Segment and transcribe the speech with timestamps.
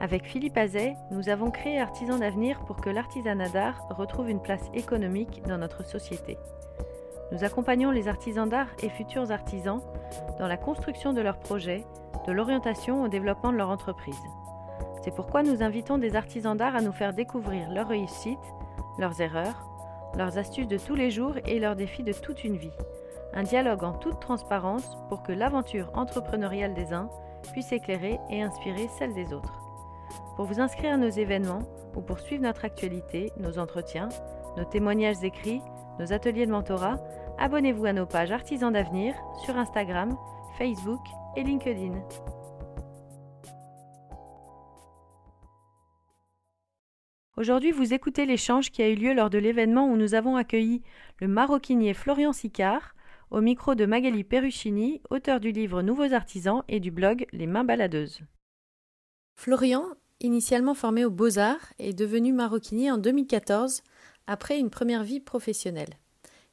[0.00, 4.68] Avec Philippe Azet, nous avons créé Artisans d'avenir pour que l'artisanat d'art retrouve une place
[4.74, 6.36] économique dans notre société.
[7.32, 9.80] Nous accompagnons les artisans d'art et futurs artisans
[10.38, 11.84] dans la construction de leurs projets,
[12.26, 14.20] de l'orientation au développement de leur entreprise.
[15.02, 18.38] C'est pourquoi nous invitons des artisans d'art à nous faire découvrir leurs réussites,
[18.98, 19.66] leurs erreurs,
[20.16, 22.76] leurs astuces de tous les jours et leurs défis de toute une vie.
[23.32, 27.08] Un dialogue en toute transparence pour que l'aventure entrepreneuriale des uns
[27.52, 29.63] puisse éclairer et inspirer celle des autres.
[30.36, 31.62] Pour vous inscrire à nos événements
[31.94, 34.08] ou pour suivre notre actualité, nos entretiens,
[34.56, 35.60] nos témoignages écrits,
[36.00, 36.96] nos ateliers de mentorat,
[37.38, 40.16] abonnez-vous à nos pages Artisans d'avenir sur Instagram,
[40.58, 41.04] Facebook
[41.36, 42.02] et LinkedIn.
[47.36, 50.82] Aujourd'hui, vous écoutez l'échange qui a eu lieu lors de l'événement où nous avons accueilli
[51.20, 52.94] le maroquinier Florian Sicard,
[53.30, 57.64] au micro de Magali Perruchini, auteur du livre Nouveaux artisans et du blog Les mains
[57.64, 58.20] baladeuses.
[59.36, 59.84] Florian,
[60.24, 63.82] initialement formé aux Beaux-Arts, est devenu maroquinier en 2014
[64.26, 65.98] après une première vie professionnelle.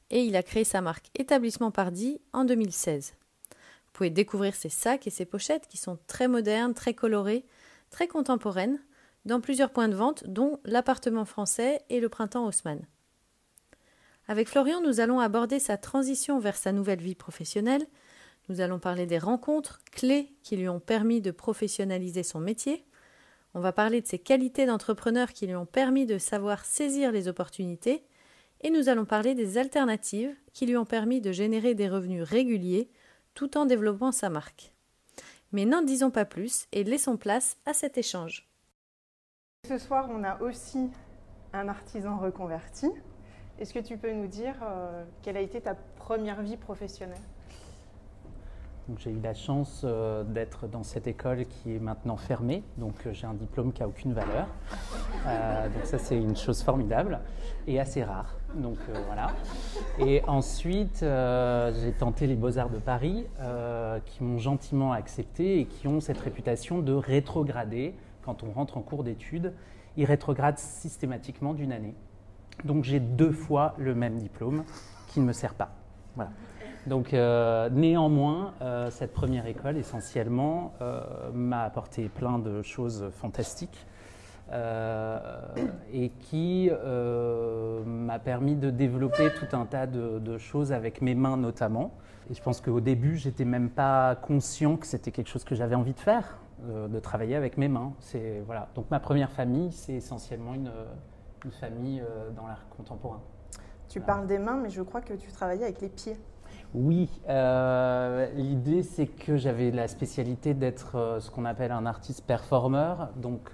[0.09, 3.13] Et il a créé sa marque Établissement Pardy en 2016.
[3.49, 7.45] Vous pouvez découvrir ses sacs et ses pochettes qui sont très modernes, très colorées,
[7.89, 8.79] très contemporaines,
[9.23, 12.81] dans plusieurs points de vente, dont l'appartement français et le printemps Haussmann.
[14.27, 17.85] Avec Florian, nous allons aborder sa transition vers sa nouvelle vie professionnelle.
[18.49, 22.85] Nous allons parler des rencontres clés qui lui ont permis de professionnaliser son métier.
[23.53, 27.27] On va parler de ses qualités d'entrepreneur qui lui ont permis de savoir saisir les
[27.27, 28.05] opportunités.
[28.61, 32.89] Et nous allons parler des alternatives qui lui ont permis de générer des revenus réguliers
[33.33, 34.73] tout en développant sa marque.
[35.51, 38.47] Mais n'en disons pas plus et laissons place à cet échange.
[39.67, 40.89] Ce soir, on a aussi
[41.53, 42.87] un artisan reconverti.
[43.59, 47.21] Est-ce que tu peux nous dire euh, quelle a été ta première vie professionnelle?
[48.99, 53.13] J'ai eu la chance euh, d'être dans cette école qui est maintenant fermée, donc euh,
[53.13, 54.47] j'ai un diplôme qui n'a aucune valeur.
[55.73, 57.19] donc ça c'est une chose formidable
[57.67, 58.35] et assez rare.
[58.55, 59.31] Donc voilà.
[59.99, 63.25] Et ensuite j'ai tenté les Beaux-Arts de Paris
[64.05, 68.81] qui m'ont gentiment accepté et qui ont cette réputation de rétrograder quand on rentre en
[68.81, 69.53] cours d'études.
[69.97, 71.95] Ils rétrogradent systématiquement d'une année.
[72.63, 74.63] Donc j'ai deux fois le même diplôme
[75.07, 75.71] qui ne me sert pas.
[76.15, 76.31] Voilà.
[76.87, 83.85] Donc euh, néanmoins, euh, cette première école essentiellement euh, m'a apporté plein de choses fantastiques
[85.93, 86.69] et qui
[87.85, 91.93] m'a permis de développer tout un tas de, de, choses avec mes mains notamment.
[92.29, 95.75] Et je pense qu'au début, j'étais même pas conscient que c'était quelque chose que j'avais
[95.75, 96.37] envie de faire,
[96.67, 97.93] de travailler avec mes mains.
[98.01, 98.67] C'est voilà.
[98.75, 100.69] Donc ma première famille, c'est essentiellement une
[101.45, 102.03] une famille
[102.35, 103.21] dans l'art contemporain.
[103.87, 106.17] Tu parles des mains, mais je crois que tu travaillais avec les pieds.
[106.73, 112.25] Oui, euh, l'idée c'est que j'avais la spécialité d'être euh, ce qu'on appelle un artiste
[112.25, 113.51] performeur, donc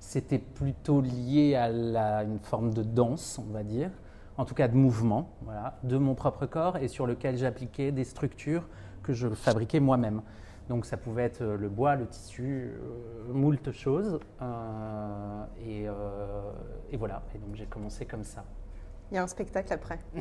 [0.00, 3.90] c'était plutôt lié à une forme de danse, on va dire,
[4.36, 5.30] en tout cas de mouvement,
[5.84, 8.66] de mon propre corps et sur lequel j'appliquais des structures
[9.02, 10.22] que je fabriquais moi-même.
[10.68, 14.18] Donc ça pouvait être le bois, le tissu, euh, moult choses.
[14.40, 16.52] Euh, euh,
[16.90, 18.44] et, voilà, et donc j'ai commencé comme ça.
[19.12, 20.00] Il y a un spectacle après.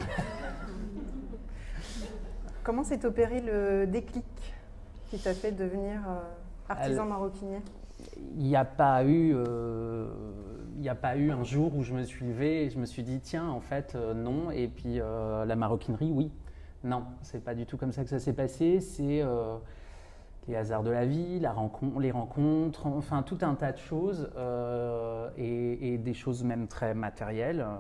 [2.64, 4.26] Comment s'est opéré le déclic
[5.10, 6.02] qui t'a fait devenir
[6.70, 7.62] artisan maroquinier?
[8.38, 9.36] Il n'y a pas eu,
[10.78, 13.02] il a pas eu un jour où je me suis levé et je me suis
[13.02, 14.52] dit tiens en fait non.
[14.52, 16.32] Et puis la maroquinerie oui.
[16.84, 18.82] Non c'est pas du tout comme ça que ça s'est passé.
[18.82, 19.24] C'est
[20.48, 24.30] les hasards de la vie, la rencontre, les rencontres, enfin tout un tas de choses
[24.36, 27.76] euh, et, des choses même très matérielles, euh,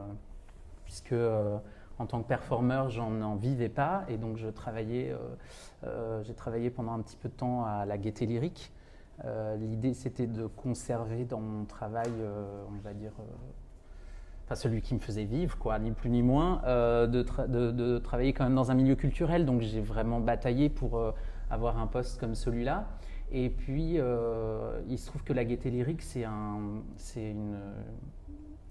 [0.91, 1.57] puisque euh,
[1.99, 5.15] en tant que performeur, j'en n'en vivais pas et donc je travaillais,
[6.23, 8.73] j'ai travaillé pendant un petit peu de temps à la Gaieté Lyrique.
[9.59, 12.09] L'idée c'était de conserver dans mon travail,
[12.67, 13.11] on va dire,
[14.43, 18.55] enfin celui qui me faisait vivre, quoi, ni plus ni moins, de, travailler quand même
[18.55, 19.45] dans un milieu culturel.
[19.45, 20.99] Donc j'ai vraiment bataillé pour
[21.51, 22.87] avoir un poste comme celui-là.
[23.31, 23.99] Et puis,
[24.89, 26.81] il se trouve que la gaieté lyrique, c'est un,
[27.15, 27.59] une,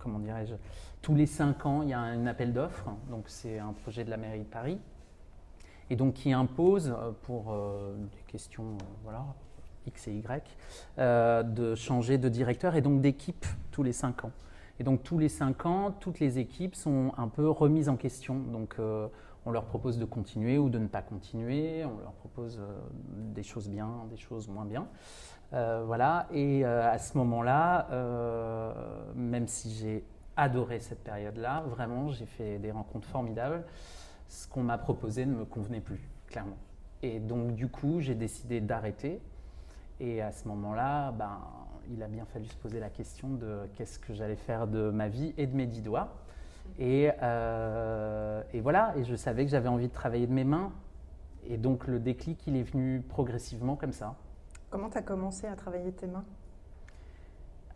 [0.01, 0.55] comment dirais-je,
[1.03, 2.91] tous les cinq ans, il y a un appel d'offres.
[3.11, 4.79] Donc c'est un projet de la mairie de Paris
[5.89, 7.53] et donc qui impose pour
[7.97, 9.25] des questions, voilà,
[9.87, 10.57] X et Y,
[10.99, 14.33] euh, de changer de directeur et donc d'équipe tous les cinq ans.
[14.79, 18.39] Et donc tous les cinq ans, toutes les équipes sont un peu remises en question.
[18.39, 19.09] Donc euh,
[19.47, 22.79] on leur propose de continuer ou de ne pas continuer, on leur propose euh,
[23.35, 24.87] des choses bien, des choses moins bien.
[25.53, 27.87] Voilà, et à ce moment-là,
[29.15, 30.05] même si j'ai
[30.37, 33.65] adoré cette période-là, vraiment j'ai fait des rencontres formidables,
[34.29, 36.59] ce qu'on m'a proposé ne me convenait plus, clairement.
[37.03, 39.21] Et donc du coup, j'ai décidé d'arrêter
[40.01, 41.39] et à ce moment-là, ben,
[41.93, 45.09] il a bien fallu se poser la question de qu'est-ce que j'allais faire de ma
[45.09, 46.15] vie et de mes dix doigts.
[46.79, 50.73] Et, euh, et voilà, et je savais que j'avais envie de travailler de mes mains.
[51.49, 54.15] Et donc le déclic, il est venu progressivement comme ça.
[54.71, 56.25] Comment tu as commencé à travailler tes mains?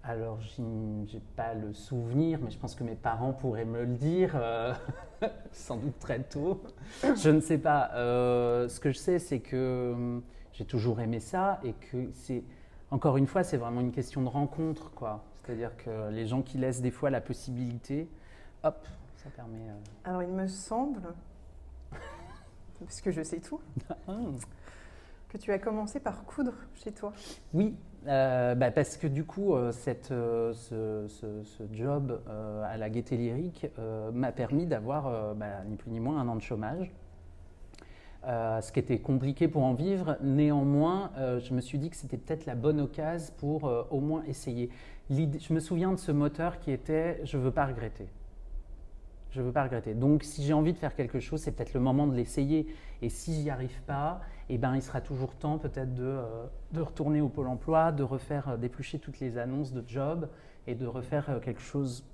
[0.05, 3.95] Alors, je n'ai pas le souvenir, mais je pense que mes parents pourraient me le
[3.95, 4.73] dire, euh,
[5.53, 6.63] sans doute très tôt.
[7.03, 7.91] Je ne sais pas.
[7.95, 10.21] Euh, ce que je sais, c'est que
[10.53, 12.45] j'ai toujours aimé ça et que c'est,
[12.91, 15.25] encore une fois, c'est vraiment une question de rencontre, quoi.
[15.43, 18.09] C'est-à-dire que les gens qui laissent des fois la possibilité,
[18.63, 18.87] hop,
[19.17, 19.69] ça permet.
[19.69, 19.75] Euh,
[20.05, 21.15] Alors, il me semble,
[22.79, 23.61] parce que je sais tout,
[24.07, 24.13] ah.
[25.35, 27.13] Que tu as commencé par coudre chez toi.
[27.53, 27.75] Oui,
[28.07, 32.21] euh, bah, parce que du coup, euh, cette, ce, ce, job
[32.65, 33.67] à la Gaieté Lyrique
[34.13, 36.93] m'a permis d'avoir bah, ni plus ni moins un an de chômage.
[38.27, 40.17] Euh, ce qui était compliqué pour en vivre.
[40.23, 44.01] Néanmoins, euh, je me suis dit que c'était peut-être la bonne occasion pour euh, au
[44.01, 44.71] moins essayer.
[45.11, 48.07] Je me souviens de ce moteur qui était je ne veux pas regretter.
[49.35, 49.95] Je ne veux pas regretter.
[49.95, 52.73] Donc, si j'ai envie de faire quelque chose, c'est peut-être le moment de l'essayer.
[53.03, 56.21] Et si j'y arrive pas, eh ben, il sera toujours temps peut-être de,
[56.71, 60.29] de, retourner au pôle emploi, de refaire d'éplucher toutes les annonces de job
[60.69, 62.05] et de refaire quelque chose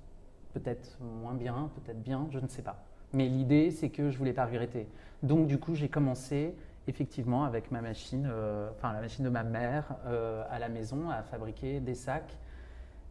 [0.55, 2.83] peut-être moins bien, peut-être bien, je ne sais pas.
[3.13, 4.87] Mais l'idée, c'est que je ne voulais pas regretter.
[5.21, 6.55] Donc, du coup, j'ai commencé
[6.87, 11.11] effectivement avec ma machine, euh, enfin la machine de ma mère euh, à la maison
[11.11, 12.35] à fabriquer des sacs.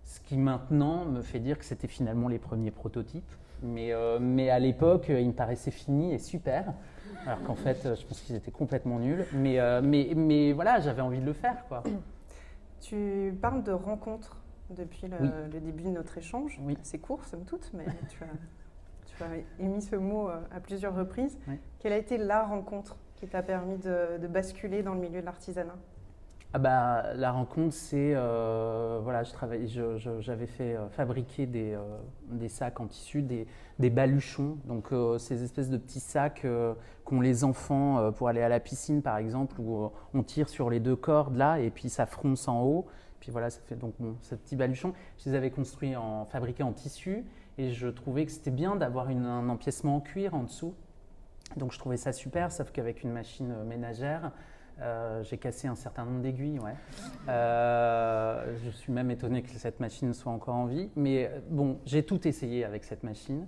[0.03, 3.33] Ce qui maintenant me fait dire que c'était finalement les premiers prototypes.
[3.63, 6.73] Mais, euh, mais à l'époque, ils me paraissaient finis et super.
[7.27, 9.27] Alors qu'en fait, je pense qu'ils étaient complètement nuls.
[9.33, 11.67] Mais, mais, mais voilà, j'avais envie de le faire.
[11.69, 11.83] Quoi.
[12.81, 14.39] Tu parles de rencontres
[14.71, 16.59] depuis le, début de notre échange.
[16.65, 16.79] Oui.
[16.83, 18.29] C'est court, somme toute, mais tu as
[19.21, 21.39] tu as émis ce mot euh, à plusieurs reprises.
[21.79, 25.77] Quelle a été la rencontre qui t'a permis de, basculer dans le milieu de l'artisanat?
[26.53, 31.79] Ah bah, la rencontre, c'est euh, voilà, je j'avais fait euh, fabriquer des,
[32.29, 33.47] des, sacs en tissu, des,
[33.91, 36.45] baluchons, donc ces espèces de petits sacs
[37.05, 40.81] qu'ont les enfants pour aller à la piscine par exemple, où on tire sur les
[40.81, 42.87] deux cordes là et puis ça fronce en haut.
[43.21, 44.93] Puis voilà, ça fait donc ce petit baluchon.
[45.19, 47.25] Je les avais construits en fabriqués en tissu
[47.59, 50.75] et je trouvais que c'était bien d'avoir un empiècement en cuir en dessous.
[51.57, 54.33] Donc je trouvais ça super, sauf qu'avec une machine ménagère,
[54.81, 56.59] euh, j'ai cassé un certain nombre d'aiguilles.
[56.59, 56.75] Ouais.
[57.29, 60.91] Euh, je suis même étonné que cette machine soit encore en vie.
[60.97, 63.47] Mais bon, j'ai tout essayé avec cette machine.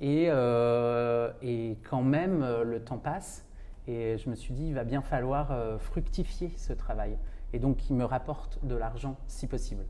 [0.00, 1.30] Et, euh,
[1.88, 3.46] quand même, le temps passe.
[3.86, 7.16] Et je me suis dit, il va bien falloir fructifier ce travail.
[7.52, 9.84] Et donc, il me rapporte de l'argent si possible.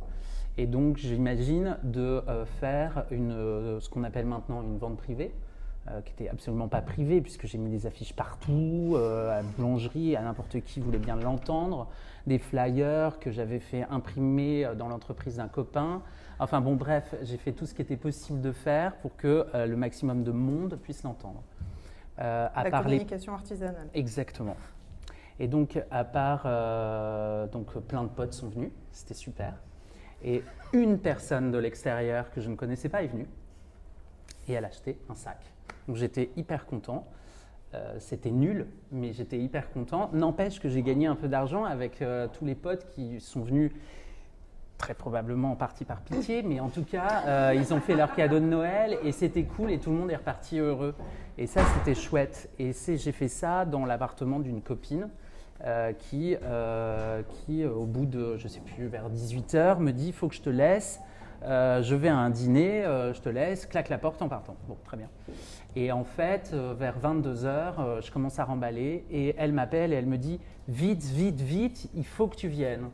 [0.56, 5.34] Et donc, j'imagine de euh, faire une, euh, ce qu'on appelle maintenant une vente privée,
[5.88, 10.16] euh, qui n'était absolument pas privée, puisque j'ai mis des affiches partout, à la boulangerie,
[10.16, 11.88] à n'importe qui voulait bien l'entendre,
[12.26, 16.02] des flyers que j'avais fait imprimer dans l'entreprise d'un copain.
[16.38, 19.76] Enfin bon, bref, j'ai fait tout ce qui était possible de faire pour que le
[19.76, 21.42] maximum de monde puisse l'entendre.
[22.18, 23.88] la communication artisanale.
[23.92, 24.56] Exactement.
[25.38, 26.44] Et donc, à part,
[27.50, 29.54] donc plein de potes sont venus, c'était super.
[30.24, 33.28] Et une personne de l'extérieur que je ne connaissais pas est venue
[34.48, 35.38] et elle a acheté un sac.
[35.88, 37.06] Donc j'étais hyper content.
[37.74, 40.10] Euh, c'était nul, mais j'étais hyper content.
[40.12, 43.72] N'empêche que j'ai gagné un peu d'argent avec euh, tous les potes qui sont venus
[44.78, 48.14] très probablement en partie par pitié, mais en tout cas, euh, ils ont fait leur
[48.14, 50.94] cadeau de Noël et c'était cool et tout le monde est reparti heureux.
[51.38, 52.50] Et ça, c'était chouette.
[52.58, 55.08] Et j'ai fait ça dans l'appartement d'une copine
[55.98, 56.36] qui,
[57.28, 60.34] qui, au bout de, je sais plus, vers 18 heures, me dit il faut que
[60.34, 61.00] je te laisse.
[61.42, 64.56] je vais à un dîner, je te laisse, claque la porte en partant.
[64.68, 65.08] Bon, très bien.
[65.76, 70.06] Et en fait, vers 22 heures, je commence à remballer et elle m'appelle et elle
[70.06, 70.38] me dit
[70.68, 72.90] vite, vite, vite, il faut que tu viennes.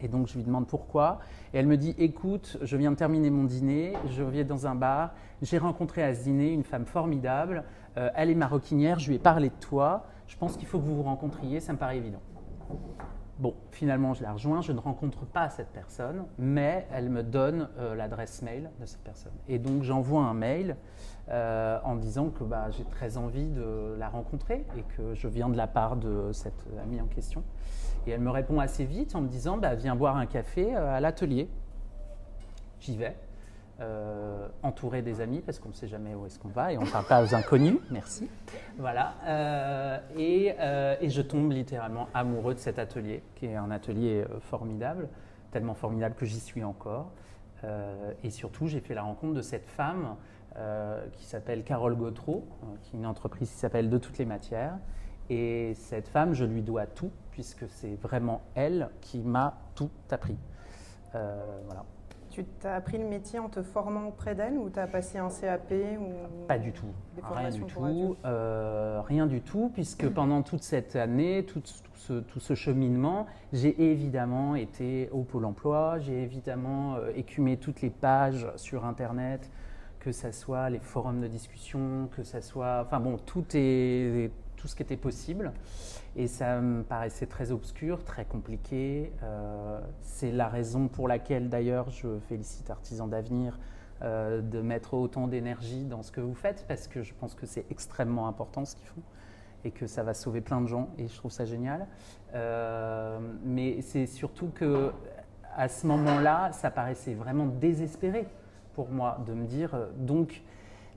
[0.00, 1.20] Et donc je lui demande pourquoi.
[1.52, 4.74] Et elle me dit écoute, je viens de terminer mon dîner, je viens dans un
[4.74, 7.64] bar, j'ai rencontré à ce dîner une femme formidable,
[7.96, 10.84] euh, elle est maroquinière, je lui ai parlé de toi, je pense qu'il faut que
[10.84, 12.20] vous vous rencontriez, ça me paraît évident.
[13.38, 17.68] Bon, finalement, je la rejoins, je ne rencontre pas cette personne, mais elle me donne
[17.78, 19.32] euh, l'adresse mail de cette personne.
[19.48, 20.76] Et donc, j'envoie un mail
[21.30, 25.48] euh, en disant que bah, j'ai très envie de la rencontrer et que je viens
[25.48, 27.42] de la part de cette amie en question.
[28.06, 30.96] Et elle me répond assez vite en me disant bah, Viens boire un café euh,
[30.96, 31.48] à l'atelier.
[32.80, 33.16] J'y vais.
[33.80, 36.82] Euh, entouré des amis parce qu'on ne sait jamais où est-ce qu'on va et on
[36.82, 38.28] ne parle pas aux inconnus, merci.
[38.78, 39.14] Voilà.
[39.24, 40.54] Euh, et,
[41.00, 45.08] et, je tombe littéralement amoureux de cet atelier, qui est un atelier formidable,
[45.50, 47.10] tellement formidable que j'y suis encore.
[48.22, 50.14] et surtout, j'ai fait la rencontre de cette femme
[51.12, 52.46] qui s'appelle Carole Gautreau,
[52.82, 54.78] qui est une entreprise qui s'appelle De toutes les matières.
[55.30, 60.36] Et cette femme, je lui dois tout, puisque c'est vraiment elle qui m'a tout appris.
[61.12, 61.84] voilà.
[62.34, 65.28] Tu as appris le métier en te formant auprès d'elle ou tu as passé un
[65.28, 66.88] CAP ou Pas du tout.
[67.22, 68.16] rien du tout.
[68.24, 71.62] Euh, rien du tout, puisque pendant toute cette année, tout,
[72.40, 78.48] ce, cheminement, j'ai évidemment été au Pôle emploi, j'ai évidemment euh, écumé toutes les pages
[78.56, 79.48] sur Internet,
[80.04, 82.82] que ce soit les forums de discussion, que ce soit.
[82.84, 85.52] Enfin bon, tout, est, tout ce qui était possible.
[86.14, 89.10] Et ça me paraissait très obscur, très compliqué.
[89.22, 93.58] Euh, c'est la raison pour laquelle d'ailleurs je félicite Artisans d'Avenir
[94.02, 97.46] euh, de mettre autant d'énergie dans ce que vous faites, parce que je pense que
[97.46, 99.02] c'est extrêmement important ce qu'ils font
[99.64, 101.86] et que ça va sauver plein de gens et je trouve ça génial.
[102.34, 104.92] Euh, mais c'est surtout que
[105.56, 108.26] à ce moment-là, ça paraissait vraiment désespéré
[108.74, 110.42] pour moi de me dire donc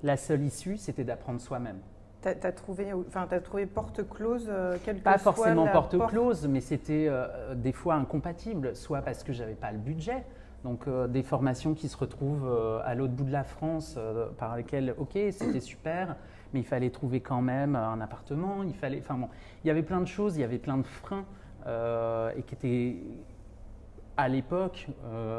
[0.04, 1.80] la seule issue c'était d'apprendre soi-même.
[2.22, 7.06] Tu as, trouvé, enfin, as trouvé porte close euh, Pas forcément porte, close, mais c'était
[7.08, 10.24] euh, des fois incompatible, soit parce que j'avais pas le budget,
[10.64, 12.50] donc euh, des formations qui se retrouvent
[12.84, 14.00] à l'autre bout de la France,
[14.40, 16.16] par lesquelles, ok, c'était super,
[16.54, 19.30] mais il fallait trouver quand même un appartement, il fallait, enfin bon,
[19.64, 21.26] il y avait plein de choses, il y avait plein de freins,
[22.36, 22.98] et qui étaient
[24.18, 24.88] à l'époque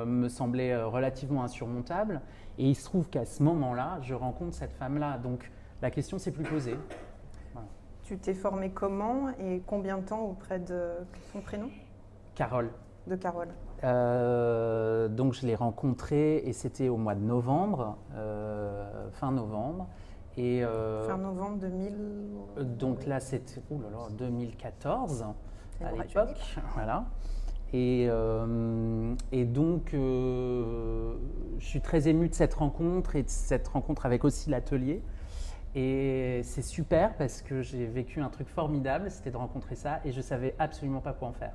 [0.07, 2.21] me semblaient relativement insurmontables.
[2.59, 5.51] Et il se trouve qu'à ce moment-là, je rencontre cette femme-là, donc
[5.83, 6.77] la question s'est plus posée.
[8.09, 10.93] Tu t'es formé comment et combien de temps auprès de
[11.31, 11.69] son prénom?
[12.35, 12.71] Carole.
[13.07, 13.49] De Carole.
[13.85, 19.89] Euh, donc je l'ai rencontrée et c'était au mois de novembre, euh, fin novembre.
[20.37, 21.95] Et, euh, fin novembre 2000.
[22.79, 23.61] Donc là c'était
[24.19, 25.27] 2014
[25.85, 27.05] à l'époque, voilà.
[27.75, 28.09] Et,
[29.33, 31.15] et donc je
[31.59, 35.03] suis très ému de cette rencontre et de cette rencontre avec aussi l'atelier.
[35.75, 40.13] Et c'est super parce que j'ai vécu un truc formidable, c'était de rencontrer ça et
[40.13, 41.53] je savais absolument pas quoi en faire.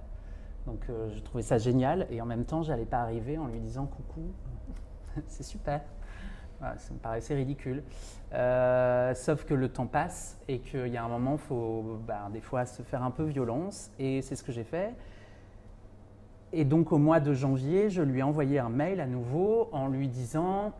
[0.65, 3.59] Donc euh, je trouvais ça génial et en même temps, j'allais pas arriver en lui
[3.59, 4.31] disant coucou,
[5.27, 5.81] c'est super.
[6.61, 7.83] ça me paraissait ridicule.
[8.33, 12.29] Euh, sauf que le temps passe et qu'il y a un moment, il faut bah,
[12.31, 14.93] des fois se faire un peu violence et c'est ce que j'ai fait.
[16.55, 19.87] Et donc au mois de janvier, je lui ai envoyé un mail à nouveau en
[19.87, 20.71] lui disant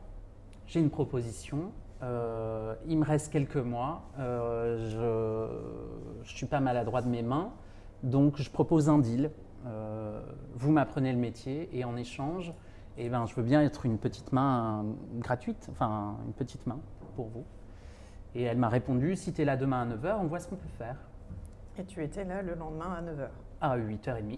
[0.67, 1.71] j'ai une proposition,
[2.03, 5.49] euh, il me reste quelques mois, euh,
[6.15, 7.51] je ne suis pas maladroit de mes mains,
[8.03, 9.31] donc je propose un deal.
[9.65, 10.21] Euh,
[10.53, 12.53] vous m'apprenez le métier et en échange,
[12.99, 16.79] eh ben, je veux bien être une petite main gratuite, enfin une petite main
[17.15, 17.45] pour vous.
[18.35, 20.55] Et elle m'a répondu, si tu es là demain à 9h, on voit ce qu'on
[20.55, 20.97] peut faire.
[21.79, 23.27] Et tu étais là le lendemain à 9h
[23.59, 24.37] À 8h30.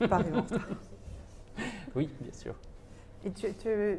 [1.94, 2.54] Oui, bien sûr.
[3.24, 3.48] Et tu,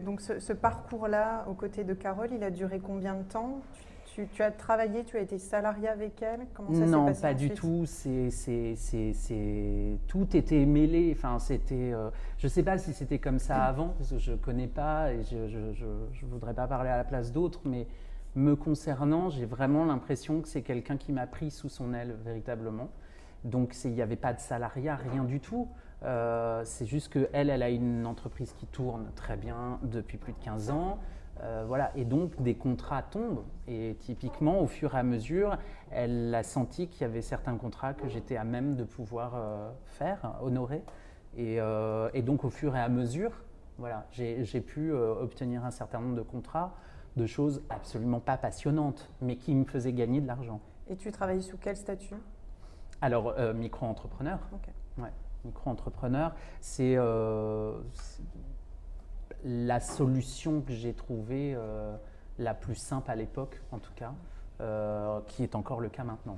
[0.06, 3.62] donc ce, parcours-là, aux côtés de Carole, il a duré combien de temps?
[4.34, 6.42] Tu, as travaillé, tu as été salarié avec elle?
[6.54, 7.86] Comment ça Non, passé pas du tout.
[7.86, 8.30] C'est,
[10.08, 11.14] tout était mêlé.
[11.16, 14.32] Enfin, c'était, euh, je ne sais pas si c'était comme ça avant, parce que je
[14.32, 17.88] ne connais pas et je ne voudrais pas parler à la place d'autres, mais
[18.36, 22.90] me concernant, j'ai vraiment l'impression que c'est quelqu'un qui m'a pris sous son aile véritablement.
[23.44, 25.70] Donc il n'y avait pas de salariat, rien du tout.
[26.04, 30.40] Euh, c'est juste qu'elle, elle a une entreprise qui tourne très bien depuis plus de
[30.40, 31.00] 15 ans.
[31.42, 33.44] Euh, voilà, et donc des contrats tombent.
[33.68, 35.58] Et typiquement, au fur et à mesure,
[35.92, 39.70] elle a senti qu'il y avait certains contrats que j'étais à même de pouvoir euh,
[39.86, 40.84] faire, honorer.
[41.38, 41.62] Et,
[42.22, 43.32] donc, au fur et à mesure,
[43.78, 46.76] voilà, j'ai pu obtenir un certain nombre de contrats,
[47.16, 50.60] de choses absolument pas passionnantes, mais qui me faisaient gagner de l'argent.
[50.90, 52.16] Et tu travailles sous quel statut?
[53.00, 54.40] Alors, micro-entrepreneur.
[54.98, 55.14] Ouais
[55.46, 56.34] micro-entrepreneur,
[56.80, 58.24] euh, c'est
[59.44, 61.96] la solution que j'ai trouvée euh,
[62.38, 64.14] la plus simple à l'époque, en tout cas,
[64.62, 66.38] euh, qui est encore le cas maintenant.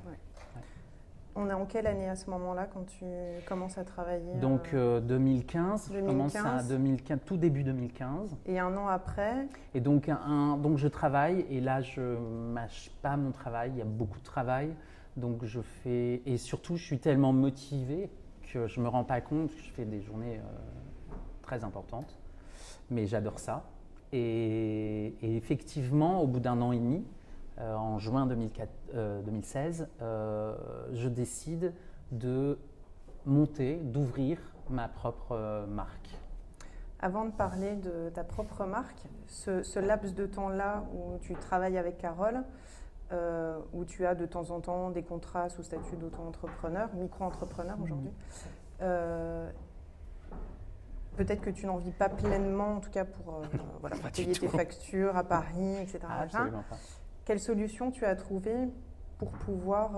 [1.33, 3.05] On est en quelle année à ce moment-là quand tu
[3.47, 5.91] commences à travailler Donc 2015, 2015.
[5.93, 8.35] je commence à 2015, tout début 2015.
[8.45, 13.15] Et un an après Et donc, un, donc je travaille et là je mâche pas
[13.15, 14.75] mon travail, il y a beaucoup de travail.
[15.15, 18.09] Donc je fais, et surtout je suis tellement motivé
[18.51, 22.17] que je me rends pas compte je fais des journées euh, très importantes.
[22.89, 23.63] Mais j'adore ça.
[24.13, 27.05] Et, effectivement, au bout d'un an et demi,
[27.59, 30.55] euh, en juin 2004, euh, 2016, euh,
[30.93, 31.73] je décide
[32.11, 32.59] de
[33.25, 34.39] monter, d'ouvrir
[34.69, 36.09] ma propre marque.
[36.99, 41.97] Avant de parler de ta propre marque, ce laps de temps-là où tu travailles avec
[41.97, 42.43] Carole,
[43.11, 48.11] euh, où tu as de temps en temps des contrats sous statut d'auto-entrepreneur, micro-entrepreneur aujourd'hui,
[48.81, 49.49] euh,
[51.17, 53.41] peut-être que tu n'en vis pas pleinement, en tout cas pour, euh,
[53.81, 55.99] voilà, pour payer tes factures à Paris, etc.
[56.03, 56.23] Ah, machin.
[56.23, 56.77] absolument pas.
[57.25, 58.69] Quelle solution tu as trouvé
[59.17, 59.91] pour pouvoir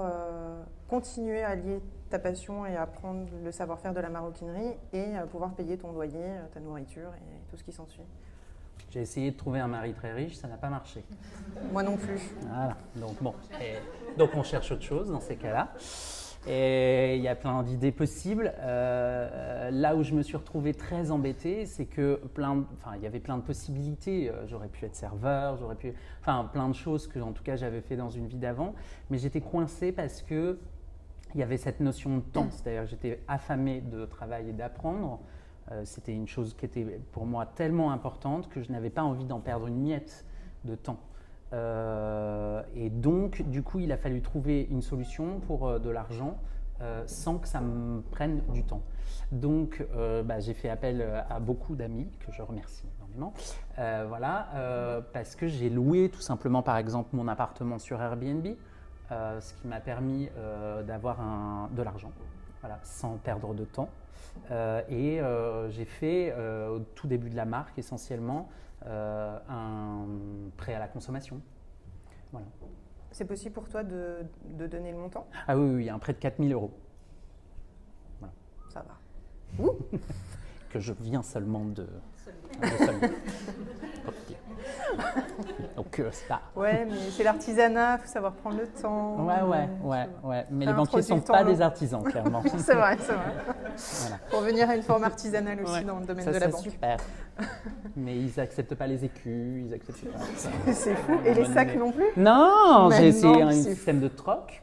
[0.89, 5.77] continuer à lier ta passion et apprendre le savoir-faire de la maroquinerie et pouvoir payer
[5.77, 8.03] ton loyer, ta nourriture et tout ce qui s'ensuit?
[8.93, 11.03] J'ai essayé de trouver un mari très riche, ça n'a pas marché.
[11.71, 12.19] Moi non plus.
[12.41, 13.33] Voilà, donc bon.
[13.59, 13.73] Et
[14.19, 15.73] donc on cherche autre chose dans ces cas-là.
[16.45, 18.53] Et il y a plein d'idées possibles.
[18.59, 23.01] Euh, là où je me suis retrouvé très embêté, c'est que plein, de- enfin, il
[23.01, 24.29] y avait plein de possibilités.
[24.29, 27.55] Euh, J'aurais pu être serveur, j'aurais pu, enfin, plein de choses que, en tout cas,
[27.55, 28.75] j'avais fait dans une vie d'avant.
[29.09, 30.59] Mais j'étais coincé parce que
[31.33, 35.19] il y avait cette notion de temps, c'est-à-dire que j'étais affamé de travail et d'apprendre.
[35.73, 39.25] Euh, C'était une chose qui était pour moi tellement importante que je n'avais pas envie
[39.25, 40.25] d'en perdre une miette
[40.65, 40.99] de temps.
[41.53, 46.37] Euh, et donc, du coup, il a fallu trouver une solution pour euh, de l'argent
[47.05, 48.81] sans que ça me prenne du temps.
[49.31, 49.81] Donc,
[50.25, 53.31] bah, j'ai fait appel à beaucoup d'amis que je remercie énormément.
[54.09, 58.45] Voilà, parce que j'ai loué tout simplement, par exemple, mon appartement sur Airbnb,
[59.09, 60.27] ce qui m'a permis
[60.85, 62.11] d'avoir de l'argent,
[62.59, 63.87] voilà, sans perdre de temps.
[64.51, 68.49] Euh, et euh, j'ai fait, euh, au tout début de la marque, essentiellement,
[68.85, 70.05] euh, un
[70.57, 71.41] prêt à la consommation.
[72.31, 72.47] Voilà.
[73.11, 75.27] C'est possible pour toi de, de donner le montant?
[75.47, 76.71] Ah oui, oui, un prêt de 4000 euros
[78.69, 79.63] Ça va.
[80.71, 81.83] que je viens seulement de.
[81.83, 83.07] de seulement.
[85.75, 86.39] Donc, euh, ça.
[86.55, 89.25] Ouais, mais c'est l'artisanat, il faut savoir prendre le temps.
[89.25, 90.45] Ouais, ouais, Euh, ouais, ouais.
[90.51, 91.51] Mais les banquiers ne sont pas long.
[91.51, 92.43] des artisans, clairement.
[92.57, 93.33] C'est vrai, c'est vrai.
[94.01, 94.17] Voilà.
[94.29, 95.83] Pour venir à une forme artisanale aussi Ouais.
[95.83, 96.61] dans le domaine Ça, de la c'est banque.
[96.61, 96.97] super.
[97.95, 100.19] Mais ils acceptent pas les écus, ils acceptent pas.
[100.73, 101.13] C'est fou.
[101.25, 104.61] Et les sacs non plus Non, Mais j'ai essayé non, un c'est système de troc.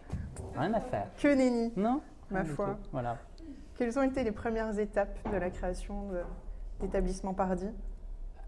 [0.56, 1.06] Rien à faire.
[1.20, 1.72] Que nenni.
[1.76, 2.76] Non Ma foi.
[2.92, 3.16] Voilà.
[3.76, 6.08] Quelles ont été les premières étapes de la création
[6.80, 7.66] d'établissement Pardi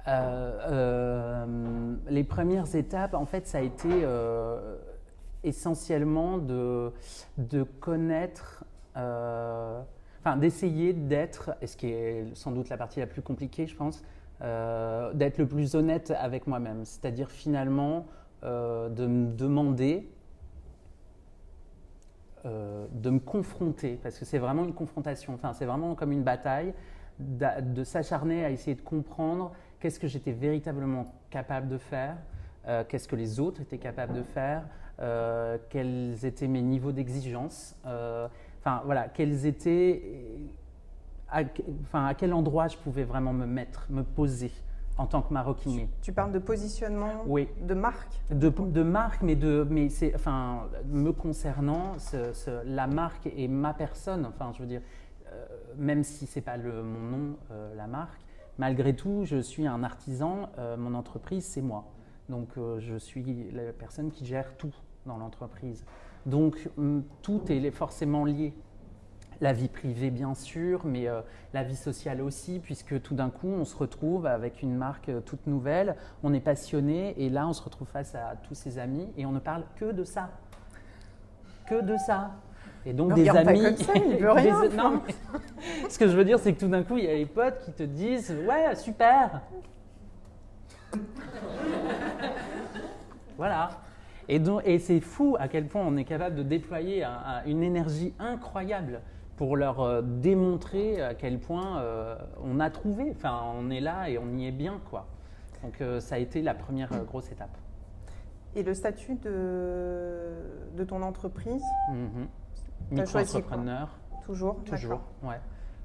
[0.08, 4.76] Euh, euh, les premières étapes, en fait, ça a été euh,
[5.44, 6.92] essentiellement de,
[7.80, 13.76] connaître, enfin d'essayer d'être, ce qui est sans doute la partie la plus compliquée, je
[13.76, 14.02] pense,
[14.40, 16.84] d'être le plus honnête avec moi-même.
[16.84, 18.06] C'est-à-dire finalement
[18.42, 20.08] de me demander,
[22.44, 26.74] de me confronter, parce que c'est vraiment une confrontation, enfin c'est vraiment comme une bataille,
[27.20, 32.16] de s'acharner à essayer de comprendre qu'est-ce que j'étais véritablement capable de faire,
[32.68, 34.62] euh, qu'est-ce que les autres étaient capables de faire,
[35.00, 38.28] euh, quels étaient mes niveaux d'exigence, euh,
[38.60, 40.00] enfin voilà, quels étaient,
[41.28, 41.40] à,
[41.82, 44.52] enfin, à quel endroit je pouvais vraiment me mettre, me poser
[44.98, 45.88] en tant que maroquinier.
[46.00, 47.48] Tu parles de positionnement, Oui.
[47.62, 48.12] de marque?
[48.30, 53.48] De, de marque, mais de, mais c'est, enfin, me concernant, ce- ce- la marque et
[53.48, 54.26] ma personne.
[54.26, 54.82] Enfin, je veux dire,
[55.32, 55.44] euh,
[55.76, 58.20] même si c'est pas le, mon nom, euh, la marque,
[58.62, 60.48] malgré tout, je suis un artisan.
[60.58, 61.82] euh, mon entreprise, c'est moi.
[62.28, 64.72] Donc, euh, je suis la personne qui gère tout
[65.04, 65.84] dans l'entreprise.
[66.26, 68.54] Donc, hum, tout est forcément lié.
[69.40, 71.22] La vie privée, bien sûr, mais euh,
[71.52, 75.44] la vie sociale aussi, puisque tout d'un coup, on se retrouve avec une marque toute
[75.48, 79.26] nouvelle, on est passionné, et là, on se retrouve face à tous ses amis, et
[79.26, 80.30] on ne parle que de ça.
[81.66, 82.30] Que de ça.
[82.84, 83.76] Et donc, des amis.
[83.78, 85.14] ça, il veut des- rien, non, mais
[85.88, 87.60] ce que je veux dire, c'est que tout d'un coup, il y a les potes
[87.64, 89.40] qui te disent Ouais, super
[93.36, 93.70] Voilà.
[94.28, 97.44] Et, donc- et c'est fou à quel point on est capable de déployer un- un-
[97.46, 99.00] une énergie incroyable
[99.36, 102.14] pour leur euh, démontrer à quel point euh,
[102.44, 103.12] on a trouvé.
[103.16, 105.06] Enfin, on est là et on y est bien, quoi.
[105.62, 107.56] Donc, euh, ça a été la première grosse étape.
[108.54, 110.34] et le statut de,
[110.76, 112.26] de ton entreprise, quoi
[112.92, 113.88] Micro-entrepreneur.
[114.24, 115.40] toujours Toujours, ouais.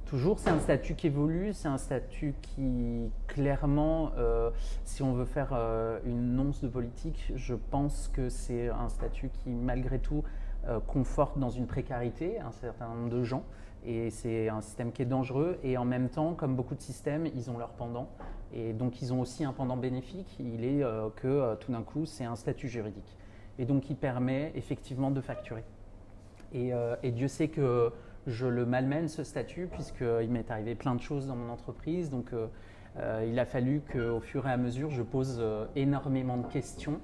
[0.06, 4.52] Toujours, c'est un statut qui évolue, c'est un statut qui, clairement, euh,
[4.86, 9.30] si on veut faire euh, une nonce de politique, je pense que c'est un statut
[9.30, 10.24] qui, malgré tout,
[10.86, 13.44] conforte dans une précarité un certain nombre de gens.
[13.86, 15.60] Et c'est un système qui est dangereux.
[15.64, 18.10] Et en même temps, comme beaucoup de systèmes, ils ont leur pendant.
[18.54, 20.36] Et donc, ils ont aussi un pendant bénéfique.
[20.42, 20.84] Il est
[21.16, 23.18] que tout d'un coup, c'est un statut juridique.
[23.60, 25.64] Et donc, il permet effectivement de facturer.
[26.54, 26.72] Et,
[27.04, 27.92] et Dieu sait que
[28.28, 32.10] je le malmène ce statut puisqu'il m'est arrivé plein de choses dans mon entreprise.
[32.10, 32.48] Donc euh,
[33.00, 37.00] euh, il a fallu qu'au fur et à mesure, je pose euh, énormément de questions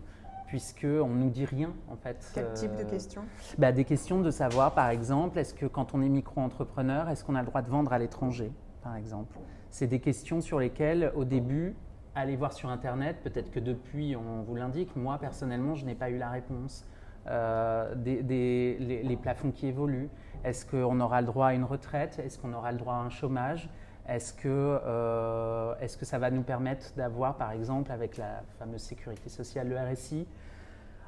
[0.47, 2.29] puisqu'on ne nous dit rien en fait.
[2.35, 3.23] Quel type de questions?
[3.57, 7.35] bah, Des questions de savoir par exemple, est-ce que quand on est micro-entrepreneur, est-ce qu'on
[7.35, 8.51] a le droit de vendre à l'étranger
[8.83, 9.39] par exemple?
[9.71, 11.75] C'est des questions sur lesquelles au début,
[12.13, 16.09] allez voir sur Internet, peut-être que depuis on vous l'indique, moi personnellement je n'ai pas
[16.09, 16.85] eu la réponse.
[17.25, 20.09] Des, les, plafonds qui évoluent.
[20.43, 22.19] Est-ce qu'on aura le droit à une retraite?
[22.19, 23.69] Est-ce qu'on aura le droit à un chômage?
[24.07, 24.47] Est-ce que,
[24.85, 29.69] euh, est que ça va nous permettre d'avoir, par exemple, avec la fameuse sécurité sociale,
[29.69, 30.27] le RSI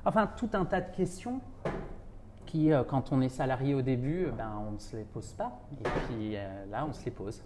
[0.06, 1.42] Enfin, tout un tas de questions
[2.46, 5.60] qui, euh, quand on est salarié au début, ben, on ne se les pose pas.
[5.80, 7.42] Et puis euh, là, on se les pose.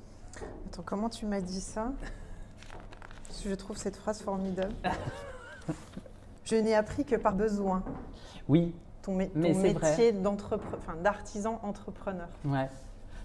[0.68, 1.92] Attends, comment tu m'as dit ça?
[3.44, 4.74] Je trouve cette phrase formidable.
[6.50, 7.84] Je n'ai appris que par besoin.
[8.48, 10.14] Oui, ton, métier
[11.04, 12.28] d'artisan entrepreneur.
[12.44, 12.68] Ouais.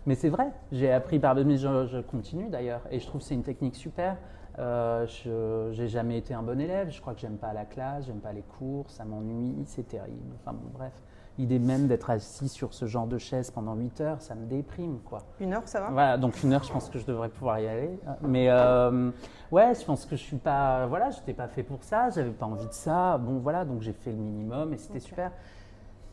[0.06, 3.26] Mais c'est vrai, j'ai appris par mais je, je continue d'ailleurs, et je trouve que
[3.26, 4.18] c'est une technique super.
[4.58, 8.04] Euh, je n'ai jamais été un bon élève, je crois que j'aime pas la classe,
[8.06, 10.34] j'aime pas les cours, ça m'ennuie, c'est terrible.
[10.40, 10.92] Enfin bon, bref.
[11.36, 14.98] L'idée même d'être assis sur ce genre de chaise pendant 8 heures, ça me déprime.
[15.04, 15.18] quoi.
[15.40, 15.90] Une heure, ça va?
[15.90, 17.98] Voilà, donc une heure, je pense que je devrais pouvoir y aller.
[18.22, 19.10] Mais euh,
[19.50, 20.86] ouais, je pense que je suis pas.
[20.86, 23.18] Voilà, je n'étais pas fait pour ça, j'avais pas envie de ça.
[23.18, 25.32] Bon, voilà, donc j'ai fait le minimum et c'était super.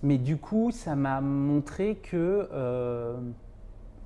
[0.02, 3.14] Mais du coup, ça m'a montré que euh,